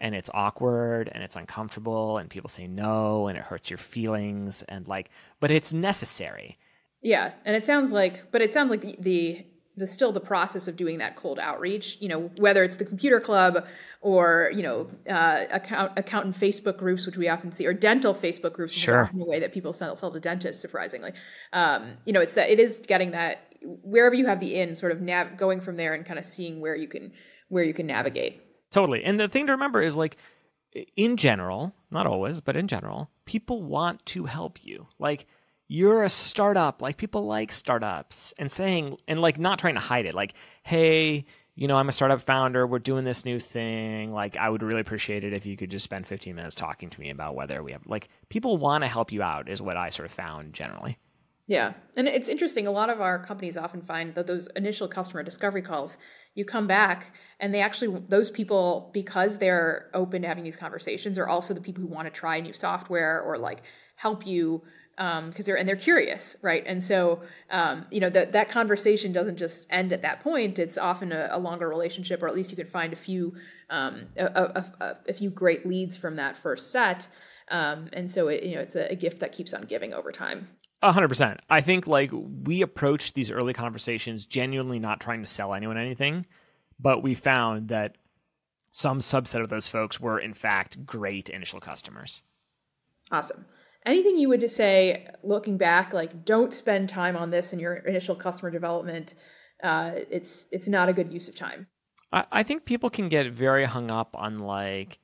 and 0.00 0.14
it's 0.14 0.30
awkward 0.32 1.10
and 1.12 1.22
it's 1.22 1.36
uncomfortable 1.36 2.18
and 2.18 2.30
people 2.30 2.48
say 2.48 2.66
no 2.66 3.26
and 3.26 3.36
it 3.36 3.44
hurts 3.44 3.70
your 3.70 3.78
feelings 3.78 4.62
and 4.62 4.86
like 4.86 5.10
but 5.40 5.50
it's 5.50 5.72
necessary. 5.72 6.58
Yeah, 7.00 7.32
and 7.44 7.54
it 7.54 7.64
sounds 7.64 7.92
like 7.92 8.30
but 8.30 8.42
it 8.42 8.52
sounds 8.52 8.70
like 8.70 8.80
the, 8.80 8.96
the 9.00 9.46
the 9.78 9.86
still 9.86 10.12
the 10.12 10.20
process 10.20 10.68
of 10.68 10.76
doing 10.76 10.98
that 10.98 11.16
cold 11.16 11.38
outreach 11.38 11.96
you 12.00 12.08
know 12.08 12.30
whether 12.38 12.62
it's 12.62 12.76
the 12.76 12.84
computer 12.84 13.20
club 13.20 13.64
or 14.00 14.50
you 14.54 14.62
know 14.62 14.88
uh, 15.08 15.44
account 15.50 15.92
accountant 15.96 16.38
facebook 16.38 16.76
groups 16.76 17.06
which 17.06 17.16
we 17.16 17.28
often 17.28 17.50
see 17.52 17.66
or 17.66 17.72
dental 17.72 18.14
facebook 18.14 18.52
groups 18.52 18.72
sure. 18.72 19.10
the 19.14 19.24
way 19.24 19.40
that 19.40 19.52
people 19.52 19.72
sell, 19.72 19.96
sell 19.96 20.10
to 20.10 20.20
dentists 20.20 20.60
surprisingly. 20.60 21.12
Um, 21.52 21.94
you 22.04 22.12
know 22.12 22.20
it's 22.20 22.34
that 22.34 22.50
it 22.50 22.58
is 22.58 22.78
getting 22.78 23.12
that 23.12 23.54
wherever 23.62 24.14
you 24.14 24.26
have 24.26 24.40
the 24.40 24.56
in 24.56 24.74
sort 24.74 24.92
of 24.92 25.00
nav- 25.00 25.36
going 25.36 25.60
from 25.60 25.76
there 25.76 25.94
and 25.94 26.04
kind 26.04 26.18
of 26.18 26.26
seeing 26.26 26.60
where 26.60 26.76
you 26.76 26.88
can 26.88 27.12
where 27.48 27.64
you 27.64 27.74
can 27.74 27.86
navigate. 27.86 28.42
Totally. 28.70 29.02
And 29.02 29.18
the 29.18 29.28
thing 29.28 29.46
to 29.46 29.52
remember 29.52 29.80
is 29.80 29.96
like 29.96 30.16
in 30.96 31.16
general 31.16 31.74
not 31.90 32.06
always 32.06 32.40
but 32.40 32.56
in 32.56 32.68
general 32.68 33.10
people 33.24 33.62
want 33.62 34.04
to 34.06 34.24
help 34.24 34.64
you. 34.64 34.86
Like 34.98 35.26
you're 35.68 36.02
a 36.02 36.08
startup. 36.08 36.82
Like 36.82 36.96
people 36.96 37.22
like 37.22 37.52
startups 37.52 38.34
and 38.38 38.50
saying, 38.50 38.96
and 39.06 39.20
like 39.20 39.38
not 39.38 39.58
trying 39.58 39.74
to 39.74 39.80
hide 39.80 40.06
it. 40.06 40.14
Like, 40.14 40.34
hey, 40.62 41.26
you 41.54 41.66
know, 41.66 41.76
I'm 41.76 41.88
a 41.88 41.92
startup 41.92 42.20
founder. 42.20 42.66
We're 42.66 42.78
doing 42.78 43.04
this 43.04 43.24
new 43.24 43.40
thing. 43.40 44.12
Like, 44.12 44.36
I 44.36 44.48
would 44.48 44.62
really 44.62 44.80
appreciate 44.80 45.24
it 45.24 45.32
if 45.32 45.44
you 45.44 45.56
could 45.56 45.70
just 45.70 45.82
spend 45.82 46.06
15 46.06 46.34
minutes 46.36 46.54
talking 46.54 46.88
to 46.88 47.00
me 47.00 47.10
about 47.10 47.34
whether 47.34 47.64
we 47.64 47.72
have, 47.72 47.84
like, 47.84 48.08
people 48.28 48.58
want 48.58 48.84
to 48.84 48.88
help 48.88 49.10
you 49.10 49.22
out, 49.22 49.48
is 49.48 49.60
what 49.60 49.76
I 49.76 49.88
sort 49.88 50.06
of 50.06 50.12
found 50.12 50.52
generally. 50.52 50.98
Yeah. 51.48 51.72
And 51.96 52.06
it's 52.06 52.28
interesting. 52.28 52.68
A 52.68 52.70
lot 52.70 52.90
of 52.90 53.00
our 53.00 53.18
companies 53.24 53.56
often 53.56 53.82
find 53.82 54.14
that 54.14 54.28
those 54.28 54.46
initial 54.54 54.86
customer 54.86 55.24
discovery 55.24 55.62
calls, 55.62 55.98
you 56.36 56.44
come 56.44 56.68
back 56.68 57.12
and 57.40 57.52
they 57.52 57.60
actually, 57.60 58.00
those 58.06 58.30
people, 58.30 58.92
because 58.94 59.38
they're 59.38 59.90
open 59.94 60.22
to 60.22 60.28
having 60.28 60.44
these 60.44 60.56
conversations, 60.56 61.18
are 61.18 61.26
also 61.26 61.54
the 61.54 61.60
people 61.60 61.82
who 61.82 61.88
want 61.88 62.06
to 62.06 62.12
try 62.12 62.38
new 62.38 62.52
software 62.52 63.20
or 63.20 63.36
like 63.36 63.62
help 63.96 64.24
you 64.26 64.62
because 64.98 65.22
um, 65.22 65.32
they're 65.44 65.56
and 65.56 65.68
they're 65.68 65.76
curious, 65.76 66.36
right? 66.42 66.64
And 66.66 66.82
so 66.82 67.20
um, 67.50 67.86
you 67.88 68.00
know 68.00 68.10
that 68.10 68.32
that 68.32 68.48
conversation 68.48 69.12
doesn't 69.12 69.36
just 69.36 69.68
end 69.70 69.92
at 69.92 70.02
that 70.02 70.18
point. 70.20 70.58
It's 70.58 70.76
often 70.76 71.12
a, 71.12 71.28
a 71.30 71.38
longer 71.38 71.68
relationship, 71.68 72.20
or 72.20 72.26
at 72.26 72.34
least 72.34 72.50
you 72.50 72.56
can 72.56 72.66
find 72.66 72.92
a 72.92 72.96
few 72.96 73.32
um, 73.70 74.06
a, 74.16 74.24
a, 74.80 74.96
a, 75.08 75.12
few 75.12 75.30
great 75.30 75.64
leads 75.64 75.96
from 75.96 76.16
that 76.16 76.36
first 76.36 76.72
set. 76.72 77.06
Um, 77.50 77.88
and 77.92 78.10
so 78.10 78.26
it, 78.26 78.42
you 78.42 78.56
know 78.56 78.60
it's 78.60 78.74
a, 78.74 78.96
gift 78.96 79.20
that 79.20 79.30
keeps 79.30 79.54
on 79.54 79.66
giving 79.66 79.94
over 79.94 80.10
time. 80.10 80.48
A 80.82 80.90
hundred 80.90 81.08
percent. 81.08 81.38
I 81.48 81.60
think 81.60 81.86
like 81.86 82.10
we 82.12 82.62
approached 82.62 83.14
these 83.14 83.30
early 83.30 83.52
conversations 83.52 84.26
genuinely 84.26 84.80
not 84.80 85.00
trying 85.00 85.20
to 85.20 85.26
sell 85.26 85.54
anyone 85.54 85.78
anything, 85.78 86.26
but 86.80 87.04
we 87.04 87.14
found 87.14 87.68
that 87.68 87.98
some 88.72 88.98
subset 88.98 89.42
of 89.42 89.48
those 89.48 89.68
folks 89.68 90.00
were 90.00 90.18
in 90.18 90.34
fact 90.34 90.84
great 90.84 91.30
initial 91.30 91.60
customers. 91.60 92.24
Awesome 93.12 93.44
anything 93.86 94.16
you 94.16 94.28
would 94.28 94.40
just 94.40 94.56
say 94.56 95.06
looking 95.22 95.56
back 95.56 95.92
like 95.92 96.24
don't 96.24 96.52
spend 96.52 96.88
time 96.88 97.16
on 97.16 97.30
this 97.30 97.52
in 97.52 97.58
your 97.58 97.74
initial 97.74 98.14
customer 98.14 98.50
development 98.50 99.14
uh, 99.62 99.92
it's 100.10 100.46
it's 100.52 100.68
not 100.68 100.88
a 100.88 100.92
good 100.92 101.12
use 101.12 101.28
of 101.28 101.34
time. 101.34 101.66
I, 102.12 102.24
I 102.30 102.42
think 102.42 102.64
people 102.64 102.90
can 102.90 103.08
get 103.08 103.30
very 103.32 103.64
hung 103.64 103.90
up 103.90 104.14
on 104.14 104.40
like 104.40 104.98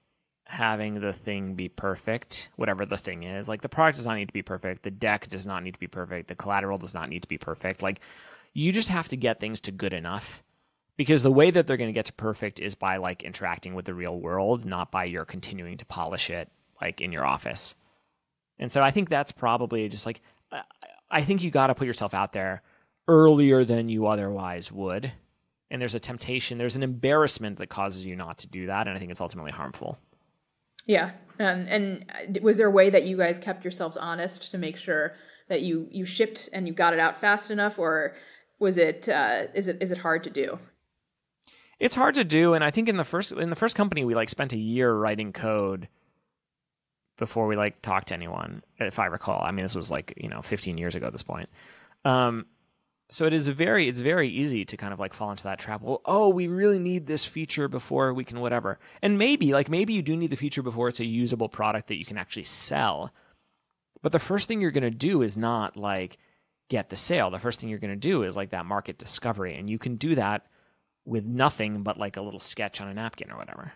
having 0.46 1.00
the 1.00 1.12
thing 1.12 1.54
be 1.54 1.70
perfect 1.70 2.50
whatever 2.56 2.84
the 2.84 2.96
thing 2.96 3.22
is. 3.22 3.48
Like 3.48 3.62
the 3.62 3.68
product 3.68 3.96
does 3.96 4.06
not 4.06 4.16
need 4.16 4.28
to 4.28 4.32
be 4.32 4.42
perfect. 4.42 4.82
The 4.82 4.90
deck 4.90 5.28
does 5.28 5.46
not 5.46 5.62
need 5.62 5.74
to 5.74 5.80
be 5.80 5.86
perfect. 5.86 6.28
The 6.28 6.34
collateral 6.34 6.78
does 6.78 6.94
not 6.94 7.08
need 7.08 7.22
to 7.22 7.28
be 7.28 7.38
perfect. 7.38 7.82
Like 7.82 8.00
you 8.52 8.70
just 8.70 8.90
have 8.90 9.08
to 9.08 9.16
get 9.16 9.40
things 9.40 9.60
to 9.62 9.72
good 9.72 9.92
enough 9.92 10.42
because 10.96 11.22
the 11.22 11.32
way 11.32 11.50
that 11.50 11.66
they're 11.66 11.76
going 11.76 11.88
to 11.88 11.94
get 11.94 12.06
to 12.06 12.12
perfect 12.12 12.60
is 12.60 12.74
by 12.74 12.98
like 12.98 13.24
interacting 13.24 13.74
with 13.74 13.86
the 13.86 13.94
real 13.94 14.20
world 14.20 14.64
not 14.64 14.92
by 14.92 15.04
your 15.04 15.24
continuing 15.24 15.76
to 15.78 15.84
polish 15.86 16.30
it 16.30 16.48
like 16.80 17.00
in 17.00 17.10
your 17.10 17.24
office 17.24 17.74
and 18.58 18.70
so 18.70 18.80
I 18.80 18.90
think 18.90 19.08
that's 19.08 19.32
probably 19.32 19.88
just 19.88 20.06
like, 20.06 20.20
I 21.10 21.22
think 21.22 21.42
you 21.42 21.50
got 21.50 21.68
to 21.68 21.74
put 21.74 21.86
yourself 21.86 22.14
out 22.14 22.32
there 22.32 22.62
earlier 23.08 23.64
than 23.64 23.88
you 23.88 24.06
otherwise 24.06 24.70
would. 24.72 25.12
And 25.70 25.80
there's 25.80 25.94
a 25.94 26.00
temptation, 26.00 26.58
there's 26.58 26.76
an 26.76 26.82
embarrassment 26.82 27.58
that 27.58 27.68
causes 27.68 28.04
you 28.04 28.14
not 28.14 28.38
to 28.38 28.46
do 28.46 28.66
that. 28.66 28.86
And 28.86 28.96
I 28.96 28.98
think 28.98 29.10
it's 29.10 29.20
ultimately 29.20 29.50
harmful. 29.50 29.98
Yeah. 30.86 31.10
And, 31.38 31.68
and 31.68 32.38
was 32.42 32.58
there 32.58 32.68
a 32.68 32.70
way 32.70 32.90
that 32.90 33.04
you 33.04 33.16
guys 33.16 33.38
kept 33.38 33.64
yourselves 33.64 33.96
honest 33.96 34.50
to 34.52 34.58
make 34.58 34.76
sure 34.76 35.14
that 35.48 35.62
you, 35.62 35.88
you 35.90 36.04
shipped 36.04 36.48
and 36.52 36.68
you 36.68 36.74
got 36.74 36.92
it 36.92 37.00
out 37.00 37.20
fast 37.20 37.50
enough? 37.50 37.78
Or 37.78 38.14
was 38.60 38.76
it, 38.76 39.08
uh, 39.08 39.44
is 39.54 39.66
it, 39.68 39.78
is 39.80 39.90
it 39.90 39.98
hard 39.98 40.22
to 40.24 40.30
do? 40.30 40.58
It's 41.80 41.96
hard 41.96 42.14
to 42.14 42.24
do. 42.24 42.54
And 42.54 42.62
I 42.62 42.70
think 42.70 42.88
in 42.88 42.96
the 42.96 43.04
first, 43.04 43.32
in 43.32 43.50
the 43.50 43.56
first 43.56 43.74
company, 43.74 44.04
we 44.04 44.14
like 44.14 44.28
spent 44.28 44.52
a 44.52 44.58
year 44.58 44.94
writing 44.94 45.32
code 45.32 45.88
before 47.16 47.46
we 47.46 47.56
like 47.56 47.80
talked 47.82 48.08
to 48.08 48.14
anyone, 48.14 48.62
if 48.78 48.98
I 48.98 49.06
recall. 49.06 49.42
I 49.42 49.50
mean, 49.50 49.64
this 49.64 49.74
was 49.74 49.90
like 49.90 50.14
you 50.16 50.28
know 50.28 50.42
15 50.42 50.78
years 50.78 50.94
ago 50.94 51.06
at 51.06 51.12
this 51.12 51.22
point. 51.22 51.48
Um, 52.04 52.46
so 53.10 53.26
it 53.26 53.32
is 53.32 53.46
very 53.48 53.88
it's 53.88 54.00
very 54.00 54.28
easy 54.28 54.64
to 54.64 54.76
kind 54.76 54.92
of 54.92 54.98
like 54.98 55.14
fall 55.14 55.30
into 55.30 55.44
that 55.44 55.58
trap. 55.58 55.82
Well, 55.82 56.00
oh, 56.04 56.30
we 56.30 56.48
really 56.48 56.78
need 56.78 57.06
this 57.06 57.24
feature 57.24 57.68
before 57.68 58.12
we 58.12 58.24
can 58.24 58.40
whatever. 58.40 58.78
And 59.02 59.18
maybe 59.18 59.52
like 59.52 59.68
maybe 59.68 59.92
you 59.92 60.02
do 60.02 60.16
need 60.16 60.30
the 60.30 60.36
feature 60.36 60.62
before 60.62 60.88
it's 60.88 61.00
a 61.00 61.04
usable 61.04 61.48
product 61.48 61.88
that 61.88 61.96
you 61.96 62.04
can 62.04 62.18
actually 62.18 62.44
sell. 62.44 63.12
But 64.02 64.12
the 64.12 64.18
first 64.18 64.48
thing 64.48 64.60
you're 64.60 64.70
going 64.70 64.82
to 64.82 64.90
do 64.90 65.22
is 65.22 65.36
not 65.36 65.76
like 65.76 66.18
get 66.68 66.88
the 66.88 66.96
sale. 66.96 67.30
The 67.30 67.38
first 67.38 67.60
thing 67.60 67.68
you're 67.68 67.78
going 67.78 67.90
to 67.90 67.96
do 67.96 68.22
is 68.22 68.36
like 68.36 68.50
that 68.50 68.66
market 68.66 68.98
discovery 68.98 69.54
and 69.54 69.70
you 69.70 69.78
can 69.78 69.96
do 69.96 70.14
that 70.16 70.46
with 71.04 71.24
nothing 71.24 71.82
but 71.82 71.98
like 71.98 72.16
a 72.16 72.22
little 72.22 72.40
sketch 72.40 72.80
on 72.80 72.88
a 72.88 72.94
napkin 72.94 73.30
or 73.30 73.36
whatever. 73.36 73.72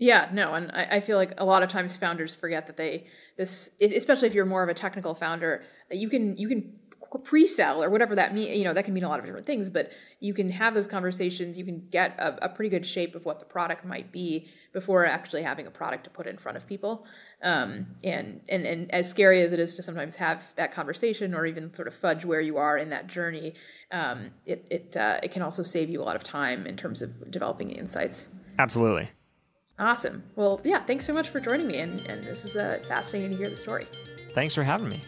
Yeah, 0.00 0.30
no, 0.32 0.54
and 0.54 0.70
I, 0.72 0.96
I, 0.96 1.00
feel 1.00 1.18
like 1.18 1.34
a 1.36 1.44
lot 1.44 1.62
of 1.62 1.68
times 1.68 1.94
founders 1.94 2.34
forget 2.34 2.66
that 2.68 2.78
they 2.78 3.04
this, 3.36 3.68
especially 3.82 4.28
if 4.28 4.34
you're 4.34 4.46
more 4.46 4.62
of 4.62 4.70
a 4.70 4.74
technical 4.74 5.14
founder, 5.14 5.62
that 5.90 5.98
you 5.98 6.08
can 6.08 6.38
you 6.38 6.48
can 6.48 6.72
pre-sell 7.18 7.84
or 7.84 7.90
whatever 7.90 8.14
that 8.14 8.32
mean. 8.32 8.58
You 8.58 8.64
know, 8.64 8.72
that 8.72 8.86
can 8.86 8.94
mean 8.94 9.04
a 9.04 9.10
lot 9.10 9.18
of 9.18 9.26
different 9.26 9.46
things, 9.46 9.68
but 9.68 9.90
you 10.18 10.32
can 10.32 10.48
have 10.48 10.72
those 10.72 10.86
conversations. 10.86 11.58
You 11.58 11.66
can 11.66 11.86
get 11.90 12.18
a, 12.18 12.46
a 12.46 12.48
pretty 12.48 12.70
good 12.70 12.86
shape 12.86 13.14
of 13.14 13.26
what 13.26 13.40
the 13.40 13.44
product 13.44 13.84
might 13.84 14.10
be 14.10 14.48
before 14.72 15.04
actually 15.04 15.42
having 15.42 15.66
a 15.66 15.70
product 15.70 16.04
to 16.04 16.10
put 16.10 16.26
in 16.26 16.38
front 16.38 16.56
of 16.56 16.66
people. 16.66 17.04
Um, 17.42 17.86
and 18.02 18.40
and 18.48 18.64
and 18.64 18.90
as 18.94 19.06
scary 19.06 19.42
as 19.42 19.52
it 19.52 19.60
is 19.60 19.74
to 19.74 19.82
sometimes 19.82 20.16
have 20.16 20.42
that 20.56 20.72
conversation 20.72 21.34
or 21.34 21.44
even 21.44 21.74
sort 21.74 21.88
of 21.88 21.94
fudge 21.94 22.24
where 22.24 22.40
you 22.40 22.56
are 22.56 22.78
in 22.78 22.88
that 22.88 23.06
journey, 23.06 23.52
um, 23.92 24.30
it 24.46 24.66
it 24.70 24.96
uh, 24.96 25.20
it 25.22 25.30
can 25.30 25.42
also 25.42 25.62
save 25.62 25.90
you 25.90 26.00
a 26.00 26.04
lot 26.04 26.16
of 26.16 26.24
time 26.24 26.66
in 26.66 26.78
terms 26.78 27.02
of 27.02 27.30
developing 27.30 27.70
insights. 27.72 28.28
Absolutely. 28.58 29.10
Awesome. 29.80 30.22
Well, 30.36 30.60
yeah, 30.62 30.84
thanks 30.84 31.06
so 31.06 31.14
much 31.14 31.30
for 31.30 31.40
joining 31.40 31.66
me. 31.66 31.78
And, 31.78 32.00
and 32.00 32.24
this 32.24 32.44
is 32.44 32.54
uh, 32.54 32.80
fascinating 32.86 33.30
to 33.30 33.36
hear 33.36 33.48
the 33.48 33.56
story. 33.56 33.88
Thanks 34.34 34.54
for 34.54 34.62
having 34.62 34.90
me. 34.90 35.02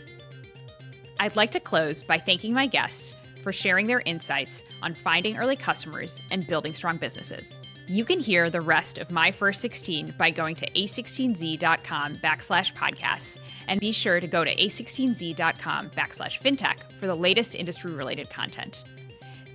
I'd 1.21 1.37
like 1.37 1.51
to 1.53 1.61
close 1.61 2.03
by 2.03 2.19
thanking 2.19 2.55
my 2.55 2.67
guests 2.67 3.15
for 3.43 3.53
sharing 3.53 3.87
their 3.87 4.01
insights 4.07 4.63
on 4.83 4.95
finding 4.95 5.37
early 5.37 5.57
customers 5.57 6.23
and 6.31 6.47
building 6.47 6.73
strong 6.73 6.97
businesses. 6.97 7.61
You 7.87 8.05
can 8.05 8.19
hear 8.19 8.49
the 8.49 8.61
rest 8.61 8.97
of 8.97 9.11
my 9.11 9.31
first 9.31 9.61
16 9.61 10.15
by 10.17 10.31
going 10.31 10.55
to 10.57 10.71
a16z.com 10.71 12.17
backslash 12.17 12.73
podcasts 12.75 13.37
and 13.69 13.79
be 13.79 13.93
sure 13.93 14.21
to 14.21 14.27
go 14.27 14.43
to 14.43 14.57
a16z.com 14.57 15.91
backslash 15.91 16.41
fintech 16.41 16.99
for 16.99 17.07
the 17.07 17.15
latest 17.15 17.55
industry 17.55 17.93
related 17.93 18.31
content. 18.31 18.85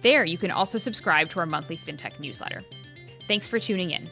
There, 0.03 0.25
you 0.25 0.37
can 0.37 0.51
also 0.51 0.77
subscribe 0.77 1.29
to 1.29 1.39
our 1.39 1.45
monthly 1.45 1.77
fintech 1.77 2.19
newsletter. 2.19 2.63
Thanks 3.27 3.47
for 3.47 3.59
tuning 3.59 3.91
in. 3.91 4.09